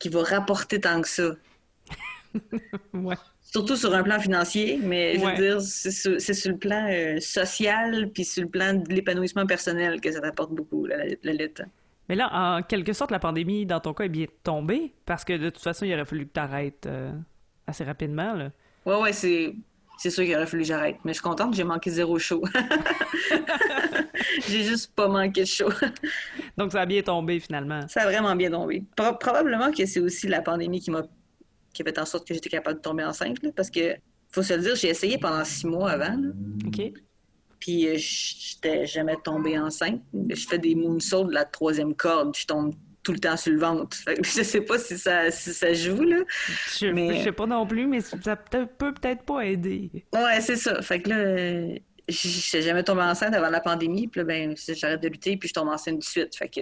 [0.00, 1.30] qui va rapporter tant que ça.
[2.92, 3.14] ouais.
[3.40, 5.90] Surtout sur un plan financier, mais je veux dire, c'est
[6.34, 10.50] sur, le plan euh, social, puis sur le plan de l'épanouissement personnel que ça t'apporte
[10.52, 11.62] beaucoup, la, la, lutte.
[12.08, 15.34] Mais là, en quelque sorte, la pandémie, dans ton cas, est bien tombée, parce que
[15.34, 17.12] de toute façon, il aurait fallu que tu arrêtes euh,
[17.66, 18.34] assez rapidement.
[18.34, 18.50] Là.
[18.84, 19.54] Ouais, ouais, c'est
[19.98, 20.96] c'est sûr qu'il aurait fallu que j'arrête.
[21.04, 22.42] Mais je suis contente, j'ai manqué zéro show.
[24.48, 25.68] j'ai juste pas manqué de show.
[26.56, 27.86] Donc ça a bien tombé finalement.
[27.88, 28.84] Ça a vraiment bien tombé.
[28.96, 31.02] probablement que c'est aussi la pandémie qui m'a
[31.72, 33.38] qui a fait en sorte que j'étais capable de tomber enceinte.
[33.54, 33.94] parce que
[34.30, 36.16] faut se le dire, j'ai essayé pendant six mois avant.
[36.66, 36.92] OK.
[37.60, 40.02] Puis euh, j'étais jamais tombée enceinte.
[40.12, 42.36] Je fais des moonsaults de la troisième corde.
[42.36, 43.96] Je tombe tout le temps sur le ventre.
[44.18, 46.18] je sais pas si ça, ça joue, là.
[46.78, 47.24] Je, mais...
[47.24, 49.90] sais pas non plus, mais ça peut peut-être pas aider.
[50.12, 50.82] Ouais, c'est ça.
[50.82, 51.78] Fait que là,
[52.08, 55.48] je suis jamais tombée enceinte avant la pandémie, puis là, ben, j'arrête de lutter, puis
[55.48, 56.36] je tombe enceinte tout de suite.
[56.36, 56.60] Fait que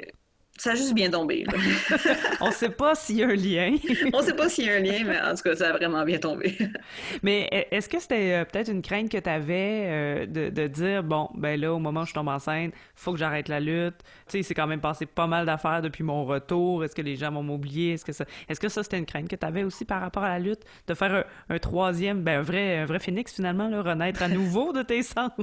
[0.58, 1.44] ça a juste bien tombé.
[2.40, 3.76] On sait pas s'il y a un lien.
[4.12, 6.02] On sait pas s'il y a un lien, mais en tout cas, ça a vraiment
[6.04, 6.56] bien tombé.
[7.22, 10.66] mais e, est-ce que c'était euh, peut-être une crainte que tu avais euh, de, de,
[10.66, 13.96] dire, bon, ben là, au moment où je tombe enceinte, faut que j'arrête la lutte.
[14.28, 16.84] Tu sais, c'est quand même passé pas mal d'affaires depuis mon retour.
[16.84, 17.92] Est-ce que les gens vont m'oublier?
[17.92, 20.24] Est-ce que ça, est-ce que ça, c'était une crainte que tu avais aussi par rapport
[20.24, 20.62] à la lutte?
[20.88, 24.72] De faire un, troisième, ben un vrai, un vrai phénix finalement, là, renaître à nouveau
[24.72, 25.34] de tes cendres?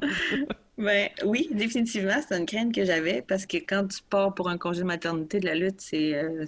[0.76, 4.58] Ben oui, définitivement, c'est une crainte que j'avais parce que quand tu pars pour un
[4.58, 6.46] congé de maternité de la lutte, c'est euh,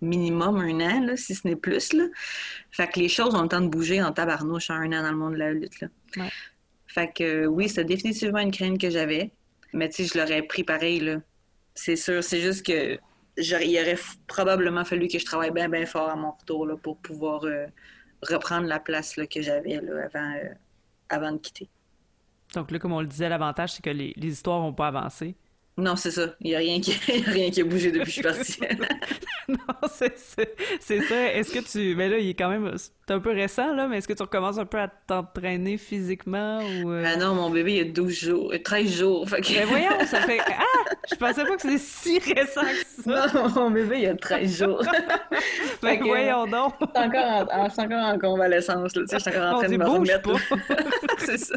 [0.00, 1.92] minimum un an, là, si ce n'est plus.
[1.94, 2.04] Là.
[2.70, 5.10] Fait que les choses ont le temps de bouger en tabarnouche en un an dans
[5.10, 5.80] le monde de la lutte.
[5.80, 5.88] Là.
[6.86, 9.32] Fait que oui, c'est définitivement une crainte que j'avais.
[9.72, 11.16] Mais tu sais, je l'aurais pris pareil, là.
[11.74, 12.22] C'est sûr.
[12.22, 12.98] C'est juste que
[13.38, 16.98] il aurait probablement fallu que je travaille bien, bien fort à mon retour là, pour
[16.98, 17.66] pouvoir euh,
[18.22, 20.54] reprendre la place là, que j'avais avant, euh,
[21.08, 21.68] avant de quitter.
[22.54, 25.34] Donc là, comme on le disait, l'avantage, c'est que les, les histoires n'ont pas avancé.
[25.78, 26.34] Non, c'est ça.
[26.40, 26.92] Il n'y a, rien qui...
[27.26, 28.60] a rien qui a bougé depuis que je suis partie.
[29.48, 29.56] non,
[29.90, 30.42] c'est ça.
[31.34, 31.96] Est-ce que tu.
[31.96, 32.72] Mais là, il est quand même.
[32.76, 36.58] C'est un peu récent, là, mais est-ce que tu recommences un peu à t'entraîner physiquement
[36.58, 36.90] ou.
[36.90, 37.04] Euh?
[37.06, 39.28] Ah non, mon bébé, il a 12 jours, 13 euh, jours.
[39.28, 40.40] Fait Mais voyons, ça fait.
[40.46, 40.90] Ah!
[41.10, 43.26] Je pensais pas que c'était si récent que ça.
[43.34, 44.82] Non, mon bébé, il a 13 jours.
[45.80, 46.74] fait que, voyons donc.
[46.94, 47.66] C'est encore, en...
[47.66, 49.02] encore en convalescence, là.
[49.02, 50.30] Tu sais, je suis encore en train de me remettre.
[51.18, 51.56] c'est ça.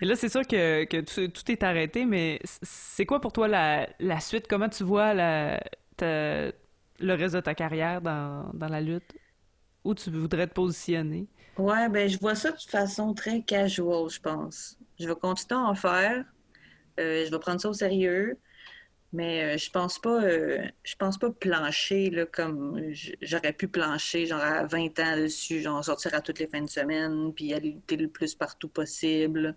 [0.00, 4.46] Et là, c'est sûr que, tout, est arrêté, mais c'est quoi pour toi la, suite?
[4.48, 5.60] Comment tu vois la,
[6.00, 6.52] le
[7.00, 9.14] reste de ta carrière dans, la lutte?
[9.84, 11.26] Où tu voudrais te positionner?
[11.56, 14.76] Ouais, ben je vois ça de façon très casual, je pense.
[14.98, 16.24] Je vais continuer à en faire.
[17.00, 18.36] Euh, je vais prendre ça au sérieux.
[19.12, 22.78] Mais euh, je pense pas euh, je pense pas plancher là, comme
[23.22, 26.68] j'aurais pu plancher genre à 20 ans dessus, genre sortir à toutes les fins de
[26.68, 29.56] semaine, puis aller lutter le plus partout possible.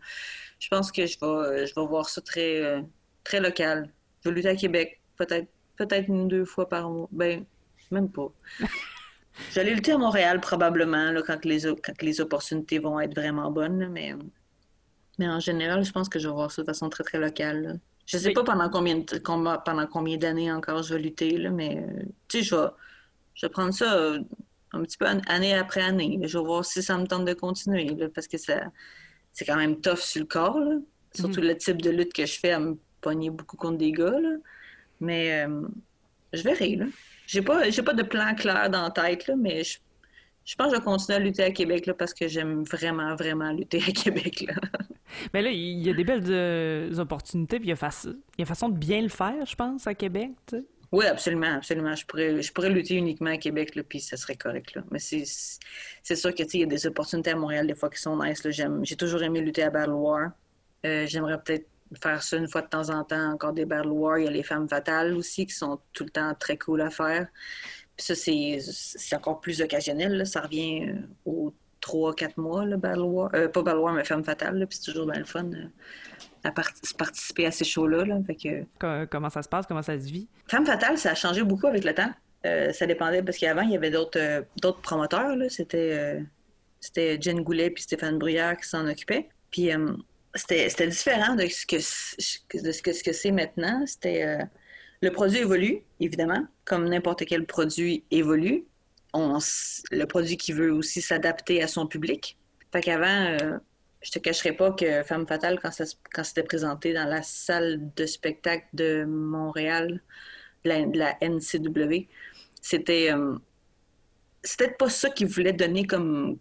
[0.60, 2.82] Je pense que je vais je vais voir ça très euh,
[3.26, 3.92] très local.
[4.24, 7.10] Je vais lutter à Québec, peut-être peut-être une deux fois par mois.
[7.12, 7.46] Ben,
[7.92, 8.32] même pas.
[9.54, 13.90] J'allais lutter à Montréal probablement là, quand, les, quand les opportunités vont être vraiment bonnes,
[13.90, 14.14] mais,
[15.20, 17.80] mais en général, je pense que je vais voir ça de façon très très locale.
[18.06, 22.04] Je sais pas pendant combien pendant combien d'années encore je vais lutter, là, mais euh,
[22.28, 22.68] tu sais, je vais,
[23.36, 24.20] je vais prendre ça euh,
[24.74, 26.20] un petit peu année après année.
[26.24, 28.64] Je vais voir si ça me tente de continuer, là, parce que ça
[29.34, 30.60] c'est quand même tough sur le corps.
[30.60, 30.76] Là.
[31.14, 31.48] Surtout mhm.
[31.48, 34.20] le type de lutte que je fais à me pogner beaucoup contre des gars.
[34.20, 34.38] Là.
[35.00, 35.68] Mais euh,
[36.34, 36.76] je verrai.
[36.76, 36.86] Là.
[37.28, 39.78] J'ai pas, j'ai pas de plan clair dans la tête, là, mais je,
[40.46, 43.16] je pense que je vais continuer à lutter à Québec là, parce que j'aime vraiment,
[43.16, 44.46] vraiment lutter à Québec.
[44.48, 44.56] Là.
[45.34, 48.78] Mais là, il y a des belles euh, opportunités, puis il y, a façon de
[48.78, 50.32] bien le faire, je pense, à Québec.
[50.92, 51.96] Oui, absolument, absolument.
[51.96, 54.76] Je pourrais, je pourrais lutter uniquement à Québec, là, puis ça serait correct.
[54.76, 54.84] Là.
[54.92, 55.26] Mais c'est,
[56.16, 58.46] sûr que, il y a des opportunités à Montréal des fois qui sont nice.
[58.84, 60.32] J'ai toujours aimé lutter à Battle War.
[60.86, 61.68] Euh, j'aimerais peut-être
[62.02, 64.20] faire ça une fois de temps en temps, encore des Battle War.
[64.20, 66.90] Il y a les femmes fatales aussi qui sont tout le temps très cool à
[66.90, 67.28] faire.
[68.02, 68.60] Ça, c'est,
[69.16, 70.18] encore plus occasionnel.
[70.18, 70.26] Là.
[70.26, 70.96] Ça revient euh,
[71.26, 72.80] aux 3-4 mois, le.
[72.84, 74.66] Euh, pas War, mais Femmes fatales.
[74.68, 75.46] Puis c'est toujours bien le fun.
[75.46, 75.68] Euh,
[76.44, 78.06] à participer à ces shows-là.
[78.06, 79.08] Là.
[79.10, 79.68] Comment ça se passe?
[79.68, 80.28] Comment ça se vit?
[80.48, 82.12] Femme fatale, ça a changé beaucoup avec le temps.
[82.48, 85.36] Euh, ça dépendait parce qu'avant, il y avait d'autres euh, d'autres promoteurs.
[85.50, 86.24] C'était
[86.80, 89.30] c'était Jen Goulet puis Stéphane Bruyère qui s'en occupaient.
[89.52, 89.70] Puis
[90.34, 93.86] c'était différent de ce que de ce que ce que c'est maintenant.
[93.86, 94.40] C'était
[95.02, 98.66] le produit évolue, évidemment, comme n'importe quel produit évolue.
[99.14, 99.40] On,
[99.92, 102.38] le produit qui veut aussi s'adapter à son public.
[102.72, 103.38] Fait qu'avant,
[104.02, 107.92] je te cacherai pas que Femme Fatale, quand, ça, quand c'était présenté dans la salle
[107.96, 110.02] de spectacle de Montréal,
[110.66, 112.08] de la, NCW,
[112.62, 113.12] c'était.
[113.12, 113.38] Euh,
[114.44, 116.40] c'était pas ça qu'ils voulaient donner comme,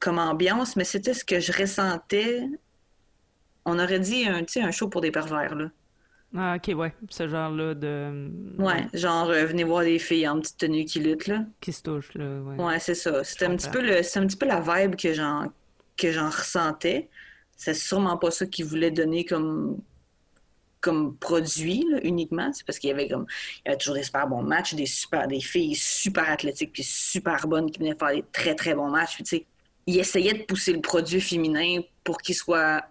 [0.00, 2.42] comme ambiance, mais c'était ce que je ressentais.
[3.64, 5.70] On aurait dit un, un show pour des pervers, là.
[6.36, 6.94] Ah, ok, ouais.
[7.08, 8.30] Ce genre-là de.
[8.58, 11.44] Ouais, genre, euh, venez voir des filles en petite tenue qui luttent, là.
[11.60, 12.40] Qui se touchent, là.
[12.40, 13.24] Ouais, ouais c'est ça.
[13.24, 15.50] C'était un, petit peu le, un petit peu la vibe que j'en
[15.96, 17.08] que j'en ressentais.
[17.56, 19.80] C'est sûrement pas ça qu'ils voulaient donner comme
[20.80, 23.26] comme produit uniquement, c'est parce qu'il y avait comme
[23.56, 26.84] il y avait toujours des super bons matchs, des super des filles super athlétiques puis
[26.84, 29.14] super bonnes qui venaient faire des très très bons matchs.
[29.14, 29.46] Puis tu sais,
[29.86, 32.84] ils essayaient de pousser le produit féminin pour qu'il soit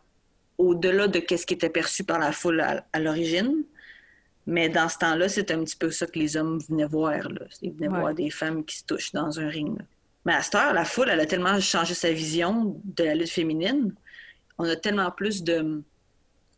[0.58, 3.64] au-delà de ce qui était perçu par la foule à, l'origine.
[4.46, 7.30] Mais dans ce temps-là, c'était un petit peu ça que les hommes venaient voir.
[7.30, 7.46] Là.
[7.62, 9.78] Ils venaient voir des femmes qui se touchent dans un ring.
[10.26, 13.30] Mais à cette heure, la foule, elle a tellement changé sa vision de la lutte
[13.30, 13.94] féminine.
[14.58, 15.84] On a tellement plus de,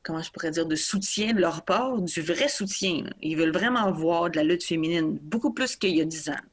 [0.03, 3.03] comment je pourrais dire, de soutien de leur part, du vrai soutien.
[3.21, 6.43] Ils veulent vraiment voir de la lutte féminine, beaucoup plus qu'il y a dix ans.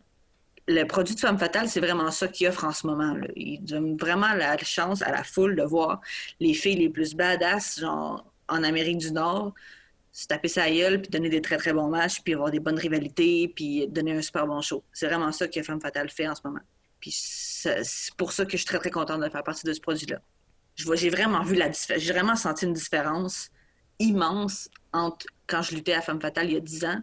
[0.69, 3.15] Le produit de Femme Fatale, c'est vraiment ça qu'ils offrent en ce moment.
[3.15, 3.29] Là.
[3.37, 6.01] Ils donnent vraiment la chance à la foule de voir
[6.41, 9.55] les filles les plus badass, genre en Amérique du Nord,
[10.13, 12.79] se taper sa gueule, puis donner des très très bons matchs, puis avoir des bonnes
[12.79, 14.83] rivalités, puis donner un super bon show.
[14.93, 16.63] C'est vraiment ça que Femme Fatale fait en ce moment.
[17.01, 19.81] Puis c'est pour ça que je suis très, très contente de faire partie de ce
[19.81, 20.21] produit-là.
[20.75, 22.03] J'ai vraiment vu la différence.
[22.03, 23.51] J'ai vraiment senti une différence
[23.99, 27.01] immense entre quand je luttais à Femme Fatale il y a 10 ans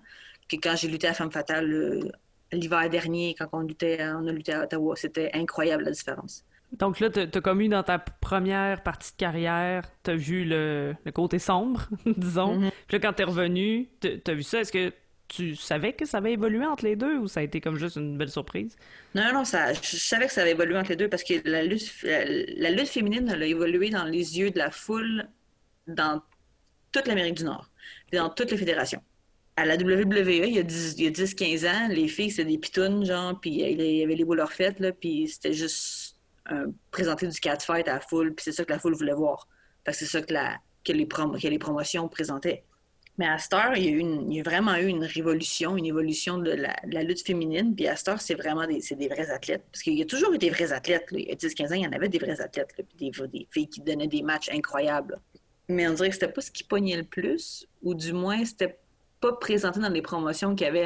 [0.49, 2.11] que quand j'ai lutté à Femme Fatale
[2.53, 4.95] l'hiver dernier, quand on, luttait, on a lutté à Ottawa.
[4.95, 6.45] C'était incroyable la différence.
[6.73, 10.43] Donc là, tu as comme eu dans ta première partie de carrière, tu as vu
[10.43, 12.57] le, côté sombre, disons.
[12.57, 12.71] Mm-hmm.
[12.87, 14.61] Puis là, quand tu es revenu, tu as vu ça?
[14.61, 14.91] Est-ce que
[15.27, 17.95] tu savais que ça avait évolué entre les deux ou ça a été comme juste
[17.95, 18.75] une belle surprise?
[19.15, 21.63] Non, non, ça, je savais que ça avait évolué entre les deux parce que la
[21.63, 25.27] lutte, la, lutte féminine elle a évolué dans les yeux de la foule
[25.87, 26.21] dans
[26.91, 27.69] toute l'Amérique du Nord
[28.11, 29.01] et dans toutes les fédérations.
[29.55, 33.51] À la WWE, il y a 10-15 ans, les filles, c'était des pitounes, genre, puis
[33.51, 36.17] il y avait les boules faites, là, puis c'était juste
[36.91, 39.47] présenter du catfight à la foule, puis c'est ça que la foule voulait voir.
[39.83, 40.33] Parce que c'est ça que,
[40.91, 42.63] les que les promotions présentaient.
[43.19, 47.03] Mais à cette heure, il y, a vraiment eu une révolution, une évolution de la,
[47.03, 47.75] lutte féminine.
[47.75, 49.63] Puis à cette c'est vraiment des, des vrais athlètes.
[49.71, 51.05] Parce qu'il y a toujours eu des vrais athlètes.
[51.11, 52.73] Il y a 10-15 ans, il y en avait des vrais athlètes.
[52.75, 55.19] Puis des, filles qui donnaient des matchs incroyables.
[55.69, 57.67] Mais on dirait que c'était pas ce qui pognait le plus.
[57.83, 58.79] Ou du moins, c'était
[59.23, 60.85] pas présenté dans les promotions qui avaient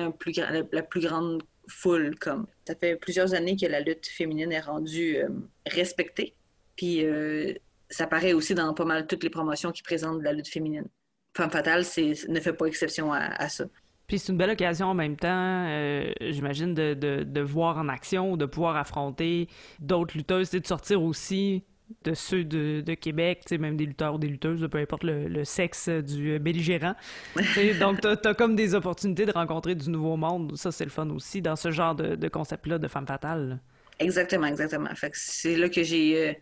[0.71, 2.13] la, plus grande foule.
[2.19, 2.45] Comme.
[2.67, 5.29] Ça fait plusieurs années que la lutte féminine est rendue euh,
[5.65, 6.35] respectée.
[6.75, 7.53] Puis euh,
[7.89, 10.88] ça paraît aussi dans pas mal toutes les promotions qui présentent la lutte féminine.
[11.35, 13.65] Femme fatale ne fait pas exception à, ça.
[14.05, 18.38] Puis c'est une belle occasion en même temps, euh, j'imagine, de, de, voir en action,
[18.38, 19.47] de pouvoir affronter
[19.79, 21.63] d'autres lutteuses, de sortir aussi
[22.03, 25.89] de ceux de, de Québec, même des lutteurs ou des lutteuses, peu importe le, sexe
[25.89, 26.95] du belligérant.
[27.79, 30.55] donc, tu as, comme des opportunités de rencontrer du nouveau monde.
[30.57, 33.59] Ça, c'est le fun aussi dans ce genre de, concept-là de femme fatale.
[33.99, 34.89] Exactement, exactement.
[35.13, 36.33] c'est là que j'ai euh,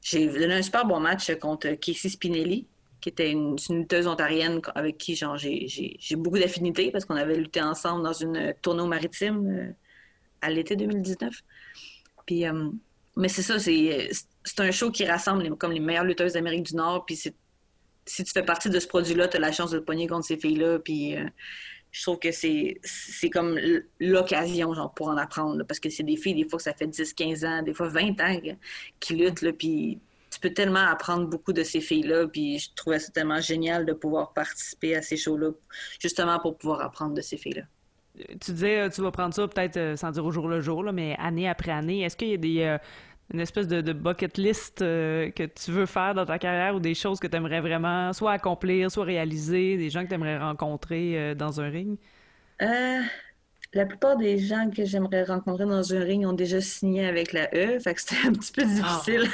[0.00, 2.66] j'ai donné un super bon match contre Casey Spinelli
[3.00, 8.02] qui était une, lutteuse ontarienne avec qui j'ai beaucoup d'affinités parce qu'on avait lutté ensemble
[8.02, 9.72] dans une tournée maritime euh,
[10.40, 11.34] à l'été 2019.
[12.26, 12.70] Puis, euh,
[13.16, 14.10] mais c'est ça, c'est
[14.58, 17.06] un show qui rassemble comme les meilleures lutteuses d'Amérique du Nord.
[17.06, 20.06] Puis si tu fais partie de ce produit-là, tu as la chance de te pogner
[20.06, 20.78] contre ces filles-là.
[20.78, 21.24] Puis euh,
[21.90, 22.80] je trouve que c'est
[23.32, 23.58] comme
[24.00, 25.64] l'occasion genre pour en apprendre.
[25.64, 27.88] parce que c'est des filles, des fois, que ça fait 10, 15 ans, des fois
[27.88, 28.38] 20 ans
[29.00, 29.42] qui luttent.
[29.42, 32.26] Là, puis tu peux tellement apprendre beaucoup de ces filles-là.
[32.26, 35.50] Puis je trouvais ça tellement génial de pouvoir participer à ces shows-là,
[36.00, 37.62] justement pour pouvoir apprendre de ces filles-là.
[38.40, 40.84] Tu disais, euh, tu vas prendre ça peut-être euh, sans dire au jour le jour,
[40.84, 42.02] là, mais année après année.
[42.02, 42.78] Est-ce qu'il y a des,
[43.32, 47.18] une espèce de, bucket list que tu veux faire dans ta carrière ou des choses
[47.18, 51.60] que tu aimerais vraiment soit accomplir, soit réaliser, des gens que tu aimerais rencontrer dans
[51.60, 51.98] un ring?
[52.62, 53.00] Euh,
[53.72, 57.52] la plupart des gens que j'aimerais rencontrer dans un ring ont déjà signé avec la
[57.54, 59.28] E, fait que c'était un petit peu difficile.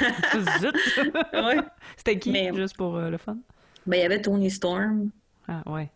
[1.33, 1.45] Ah.
[1.45, 1.61] ouais.
[1.97, 3.37] C'était qui, juste pour euh, le fun?
[3.85, 5.11] Ben, il y avait Tony Storm.
[5.47, 5.89] Ah, ouais.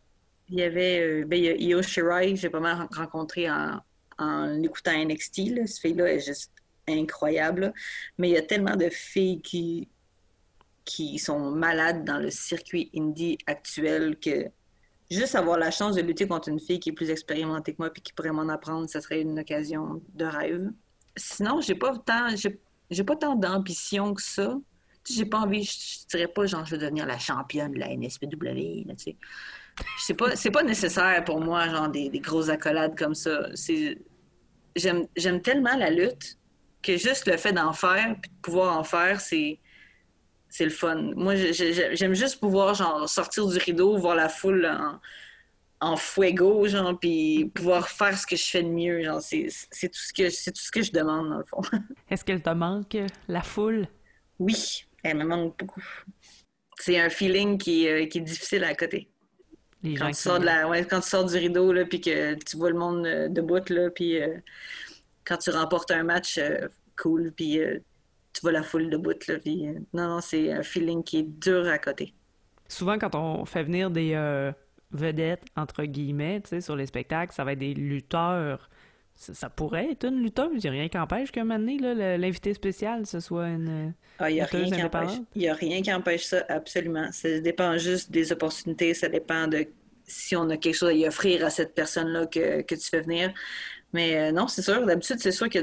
[0.50, 3.50] Il y avait euh, ben, il y a Io Shirai, que j'ai pas mal rencontré
[3.50, 3.82] en,
[4.20, 5.38] en écoutant NXT.
[5.56, 5.68] Là.
[5.68, 6.52] Ce fille-là est juste
[6.88, 7.74] incroyable.
[8.18, 9.90] Mais il y a tellement de filles qui,
[10.86, 14.46] qui sont malades dans le circuit indie actuel que
[15.10, 17.90] juste avoir la chance de lutter contre une fille qui est plus expérimentée que moi
[17.96, 20.72] et qui pourrait m'en apprendre, ça serait une occasion de rêve.
[21.16, 24.58] Sinon, j'ai pas tant, j'ai, pas tant d'ambition que ça.
[25.10, 28.88] J'ai pas envie, je, dirais pas genre je veux devenir la championne de la NSPW,
[28.88, 29.18] là, tu sais.
[30.00, 33.50] C'est pas, c'est pas nécessaire pour moi, genre des, des grosses accolades comme ça.
[34.76, 36.38] J'aime, j'aime tellement la lutte
[36.86, 39.60] que juste le fait d'en faire, puis de pouvoir en faire, c'est,
[40.50, 41.12] c'est le fun.
[41.16, 45.00] Moi, j'aime juste pouvoir genre sortir du rideau, voir la foule en,
[45.82, 49.04] en fuego, genre, puis pouvoir faire ce que je fais de mieux.
[49.04, 51.62] Genre, c'est, tout ce que c'est tout ce que je demande dans le fond.
[52.10, 53.88] Est-ce qu'elle te manque la foule?
[54.40, 55.84] Oui, elle me manque beaucoup.
[56.78, 59.10] C'est un feeling qui, euh, qui est difficile à côté.
[59.84, 62.58] quand, tu sors de la, ouais, quand tu sors du rideau, là, puis que tu
[62.58, 64.38] vois le monde euh, debout, là, puis euh,
[65.26, 66.40] quand tu remportes un match
[66.96, 67.60] cool, puis
[68.36, 71.20] tu vois la foule de bout, là, puis, euh, non, non, c'est un feeling qui
[71.20, 72.14] est dur à côté.
[72.68, 74.52] Souvent, quand on fait venir des euh,
[74.92, 78.70] vedettes, entre guillemets, sur les spectacles, ça va être des lutteurs.
[79.16, 80.62] Ça, pourrait être une lutteuse.
[80.62, 81.78] Il n'y a rien qui empêche qu'un moment donné,
[82.18, 87.10] l'invité spécial, ce soit une ah, Il n'y a rien qui empêche ça, absolument.
[87.14, 89.68] Ça dépend juste des opportunités, ça dépend de
[90.06, 93.02] si on a quelque chose à y offrir à cette personne-là que, que tu fais
[93.02, 93.34] venir.
[93.94, 95.60] Mais euh, non, c'est sûr, d'habitude, c'est sûr que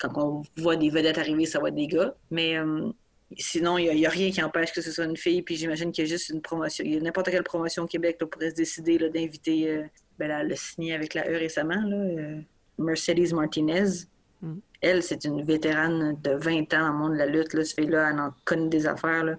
[0.00, 2.14] quand on voit des vedettes arriver, ça va être des gars.
[2.30, 2.90] Mais euh,
[3.36, 5.42] sinon, il n'y a, rien qui empêche que ce soit une fille.
[5.42, 6.84] Puis j'imagine qu'il y a juste une promotion.
[6.84, 9.82] Il y a n'importe quelle promotion au Québec là, pourrait se décider d'inviter, euh,
[10.18, 12.40] ben, le signer avec la E récemment, euh,
[12.78, 14.06] Mercedes Martinez.
[14.42, 14.56] Mm.
[14.80, 17.54] Elle, c'est une vétérane de 20 ans dans le monde de la lutte.
[17.54, 19.24] Là, ce fait-là, elle en connaît des affaires.
[19.24, 19.34] Là.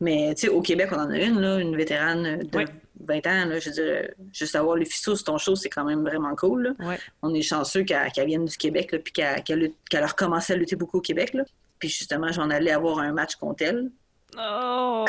[0.00, 2.64] Mais tu sais, au Québec, on en a une, là, une vétérane de
[3.00, 3.44] 20 ans.
[3.46, 6.74] Là, je veux dire, juste avoir le sur ton show, c'est quand même vraiment cool.
[7.22, 11.02] On est chanceux qu'elle vienne du Québec puis qu'elle a recommencé à lutter beaucoup au
[11.02, 11.34] Québec.
[11.34, 11.44] Là.
[11.78, 13.90] Puis justement, j'en allais avoir un match contre elle.
[14.38, 15.04] Oh!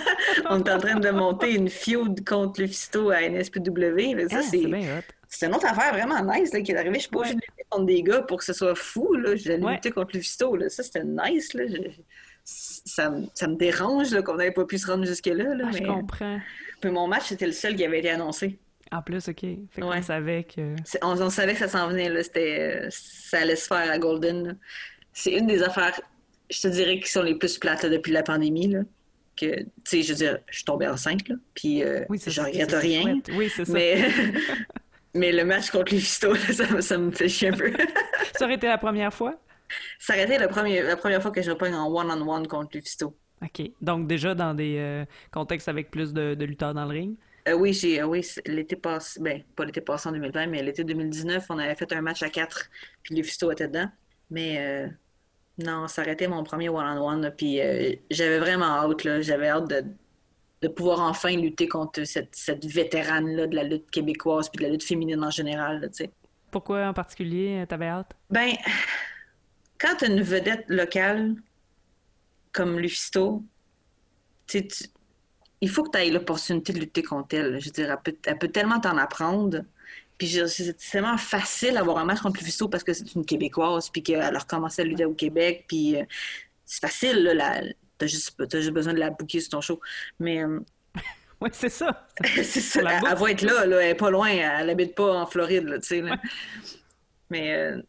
[0.50, 4.28] on est en train de monter une feud contre le Fisto à NSPW.
[4.28, 4.66] Ça, ah, c'est
[5.34, 6.96] c'est une autre affaire vraiment nice là, qui est arrivée.
[6.96, 9.16] Je suis pas obligée de lutter contre des gars pour que ce soit fou.
[9.34, 10.54] J'ai lutté contre le Fisto.
[10.56, 10.68] Là.
[10.68, 11.54] Ça, c'était nice.
[11.54, 11.64] Là.
[12.44, 15.54] Ça, ça, me dérange qu'on n'avait pas pu se rendre jusque-là.
[15.54, 16.38] Là, ah, Je comprends.
[16.82, 18.58] Puis mon match, c'était le seul qui avait été annoncé.
[18.90, 19.40] En plus, OK.
[19.40, 20.76] Fait qu'on savait que...
[21.00, 22.10] On, savait que ça s'en venait.
[22.10, 22.22] Là.
[22.22, 24.58] C'était, ça allait se faire à Golden.
[25.14, 25.98] C'est une des affaires,
[26.50, 28.68] je te dirais, qui sont les plus plates depuis la pandémie.
[28.68, 28.80] Là
[29.34, 32.72] que, tu sais, je veux dire, je suis tombée enceinte, là, puis euh, je regrette
[32.72, 33.20] rien.
[33.34, 33.72] Oui, c'est ça.
[33.72, 34.10] Mais,
[35.14, 37.72] mais le match contre les Fisto, ça, ça, me fait chier un peu.
[38.34, 39.34] ça aurait été la première fois?
[39.98, 42.80] Ça aurait été la première, la première fois que je reprends en one-on-one contre les
[42.80, 43.16] Fisto.
[43.42, 43.70] OK.
[43.80, 47.16] Donc, déjà dans des euh, contextes avec plus de, de, lutteurs dans le ring?
[47.48, 51.46] Euh, oui, j'ai, oui l'été passé, ben, pas l'été passé en 2020, mais l'été 2019,
[51.50, 52.70] on avait fait un match à quatre,
[53.02, 53.88] puis les Fisto étaient dedans.
[54.30, 54.88] Mais
[55.58, 57.32] non, ça aurait été mon premier one-on-one.
[57.36, 59.04] puis euh, j'avais vraiment hâte.
[59.04, 59.84] Là, j'avais hâte de,
[60.62, 64.72] de, pouvoir enfin lutter contre cette, cette vétérane-là de la lutte québécoise puis de la
[64.72, 65.80] lutte féminine en général.
[65.80, 66.06] Là,
[66.50, 68.12] Pourquoi en particulier euh, t'avais hâte?
[68.30, 68.52] Ben,
[69.78, 71.34] quand tu une vedette locale
[72.52, 73.42] comme Lufisto,
[74.46, 74.66] tu,
[75.60, 77.60] il faut que tu aies l'opportunité de lutter contre elle.
[77.60, 77.96] Je veux dire,
[78.26, 79.64] elle peut tellement t'en apprendre.
[80.18, 84.02] Puis c'est tellement facile d'avoir un match contre le parce que c'est une Québécoise, puis
[84.02, 86.04] qu'elle a recommencé à lutter au Québec, puis euh,
[86.64, 87.60] c'est facile, là.
[88.02, 89.80] T'as juste, as juste besoin de la bouquer sur ton show.
[90.18, 90.42] Mais.
[90.42, 90.58] Euh,
[91.40, 92.08] oui, c'est ça.
[92.24, 92.80] c'est ça.
[92.80, 95.78] Elle, va être là, là, elle est pas loin, elle habite pas en Floride, là,
[95.78, 96.02] tu sais.
[97.30, 97.80] Mais euh,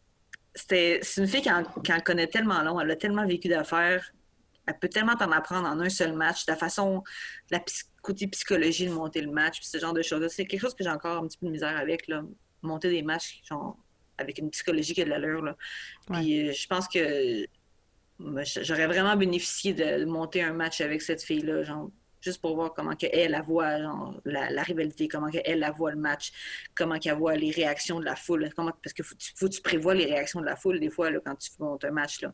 [0.54, 4.12] c'est une fille qui en, qui en, connaît tellement long, elle a tellement vécu d'affaires,
[4.68, 7.02] elle peut tellement t'en apprendre en un seul match, la façon,
[7.50, 7.60] la
[8.00, 10.24] côté psychologie de monter le match, ce genre de choses.
[10.28, 12.22] C'est quelque chose que j'ai encore un petit peu de misère avec, là,
[12.62, 13.76] monter des matchs genre,
[14.16, 15.42] avec une psychologie qui a de l'allure.
[15.42, 15.56] Là.
[16.12, 17.46] Puis euh, je pense que
[18.18, 21.90] j'aurais vraiment bénéficié de monter un match avec cette fille-là, genre
[22.20, 23.78] juste pour voir comment elle, la voit
[24.24, 26.32] la, rivalité, comment elle, la voit le match,
[26.74, 28.48] comment elle voit les réactions de la foule.
[28.56, 31.50] Comment, parce que faut, tu prévois les réactions de la foule des fois quand tu
[31.58, 32.22] montes un match.
[32.22, 32.32] Là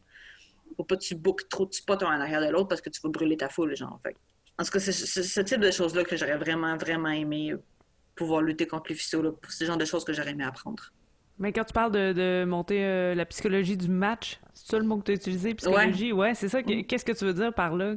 [0.77, 3.01] faut pas que tu bookes trop de spots en arrière de l'autre parce que tu
[3.03, 4.01] vas brûler ta foule, genre.
[4.03, 4.17] Fait.
[4.59, 7.55] En tout cas, c'est ce type de choses-là que j'aurais vraiment, vraiment aimé
[8.15, 10.93] pouvoir lutter contre les fisseaux, pour ce genre de choses que j'aurais aimé apprendre.
[11.41, 14.99] Mais quand tu parles de, monter euh, la psychologie du match, c'est ça le mot
[14.99, 16.13] que tu as utilisé, psychologie?
[16.13, 16.61] Ouais, c'est ça.
[16.61, 16.85] Mm.
[16.85, 17.95] Qu'est-ce que tu veux dire par là?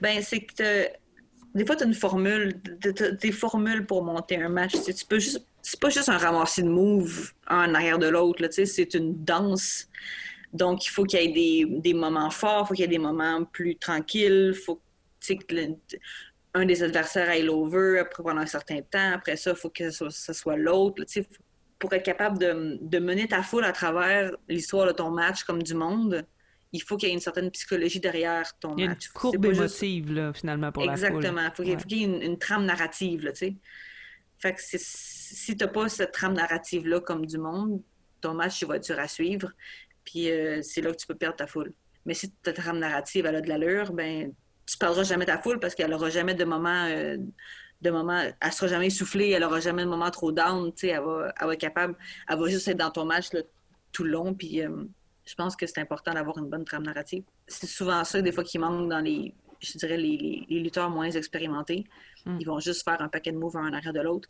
[0.00, 0.88] Ben, c'est que
[1.54, 2.60] des fois, tu as une formule,
[3.20, 4.72] des formules pour monter un match.
[4.72, 8.42] Tu peux juste c'est pas juste un ramassis de moves un en arrière de l'autre,
[8.50, 9.86] c'est une danse.
[10.54, 12.88] Donc, il faut qu'il y ait des, des moments forts, il faut qu'il y ait
[12.88, 14.80] des moments plus tranquilles, faut
[15.28, 15.34] que
[16.54, 19.12] un des adversaires aille l'over pendant un certain temps.
[19.12, 21.04] Après ça, il faut que ce soit, l'autre.
[21.78, 25.62] Pour être capable de, de, mener ta foule à travers l'histoire de ton match comme
[25.62, 26.26] du monde,
[26.72, 28.78] il faut qu'il y ait une certaine psychologie derrière ton match.
[28.78, 31.18] Il y a une courbe émotive, là, finalement, pour Exactement.
[31.18, 31.24] la foule.
[31.24, 31.74] Exactement.
[31.74, 33.56] Il faut qu'il y ait une, trame narrative, là, tu sais.
[34.38, 37.82] Fait que si t'as pas cette trame narrative-là comme du monde,
[38.20, 39.50] ton match, il va être dur à suivre.
[40.04, 41.72] Puis euh, c'est là que tu peux perdre ta foule.
[42.06, 44.32] Mais si ta trame narrative, elle a de l'allure, ben
[44.64, 46.86] tu perdras jamais ta foule parce qu'elle aura jamais de moment...
[46.86, 47.16] Euh,
[47.80, 50.88] de moment, elle sera jamais essoufflée, elle aura jamais de moment trop down, tu sais,
[50.88, 51.96] elle va, elle va être capable,
[52.28, 53.28] elle va juste être dans ton match
[53.92, 54.84] tout le long, puis euh,
[55.24, 57.22] je pense que c'est important d'avoir une bonne trame narrative.
[57.46, 61.84] C'est souvent ça, des fois, qui manque dans les, je dirais, les, lutteurs moins expérimentés.
[62.24, 62.38] Hmm.
[62.40, 64.28] Ils vont juste faire un paquet de moves un arrière de l'autre.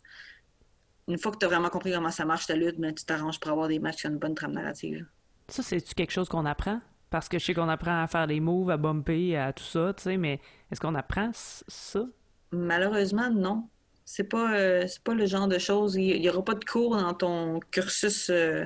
[1.07, 3.39] Une fois que tu as vraiment compris comment ça marche ta lutte, ben, tu t'arranges
[3.39, 5.05] pour avoir des matchs qui ont une bonne trame narrative.
[5.47, 6.81] Ça, c'est-tu quelque chose qu'on apprend?
[7.09, 9.93] Parce que je sais qu'on apprend à faire des moves, à bumper, à tout ça,
[9.95, 10.39] tu sais, mais
[10.69, 12.05] est-ce qu'on apprend ça?
[12.51, 13.67] Malheureusement, non.
[14.05, 15.95] C'est pas, euh, pas le genre de choses.
[15.95, 18.65] Il n'y aura pas de cours dans ton cursus euh,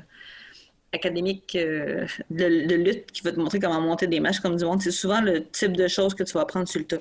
[0.93, 4.81] académique euh, de, lutte qui va te montrer comment monter des matchs comme du monde.
[4.81, 6.97] C'est souvent le type de choses que tu vas apprendre sur le tas.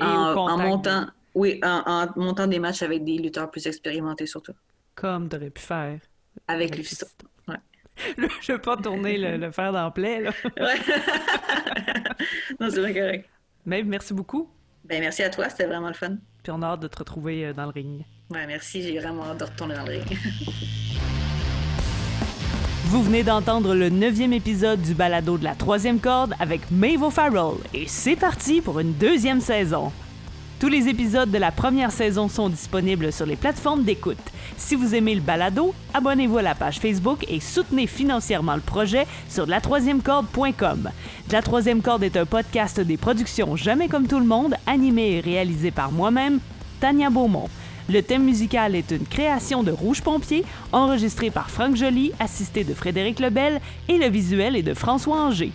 [0.00, 4.54] en, montant, oui, en, montant des matchs avec des lutteurs plus expérimentés surtout.
[4.94, 6.00] Comme tu aurais pu faire.
[6.48, 7.06] Avec Lufisto.
[7.46, 7.56] Ouais.
[8.40, 10.30] je vais pas tourner le, fer dans le plaie, là.
[10.44, 10.78] ouais.
[12.60, 13.28] non, c'est bien correct.
[13.66, 14.48] Mais merci beaucoup.
[14.88, 16.16] Ben, merci à toi, c'était vraiment le fun.
[16.44, 18.04] Puis on a hâte de te retrouver euh, dans le ring.
[18.30, 20.06] Ouais, merci, j'ai vraiment hâte de retourner dans le ring.
[22.84, 27.56] Vous venez d'entendre le neuvième épisode du balado de la troisième corde avec Maeve O'Farrell
[27.74, 29.90] et c'est parti pour une deuxième saison.
[30.58, 34.16] Tous les épisodes de la première saison sont disponibles sur les plateformes d'écoute.
[34.56, 39.06] Si vous aimez le balado, abonnez-vous à la page Facebook et soutenez financièrement le projet
[39.28, 40.88] sur la troisième corde.com.
[41.30, 45.20] La troisième corde est un podcast des productions Jamais comme tout le monde, animé et
[45.20, 46.40] réalisé par moi-même,
[46.80, 47.50] Tania Beaumont.
[47.90, 50.42] Le thème musical est une création de Rouge Pompier,
[50.72, 55.52] enregistré par Franck Joly, assisté de Frédéric Lebel, et le visuel est de François Anger.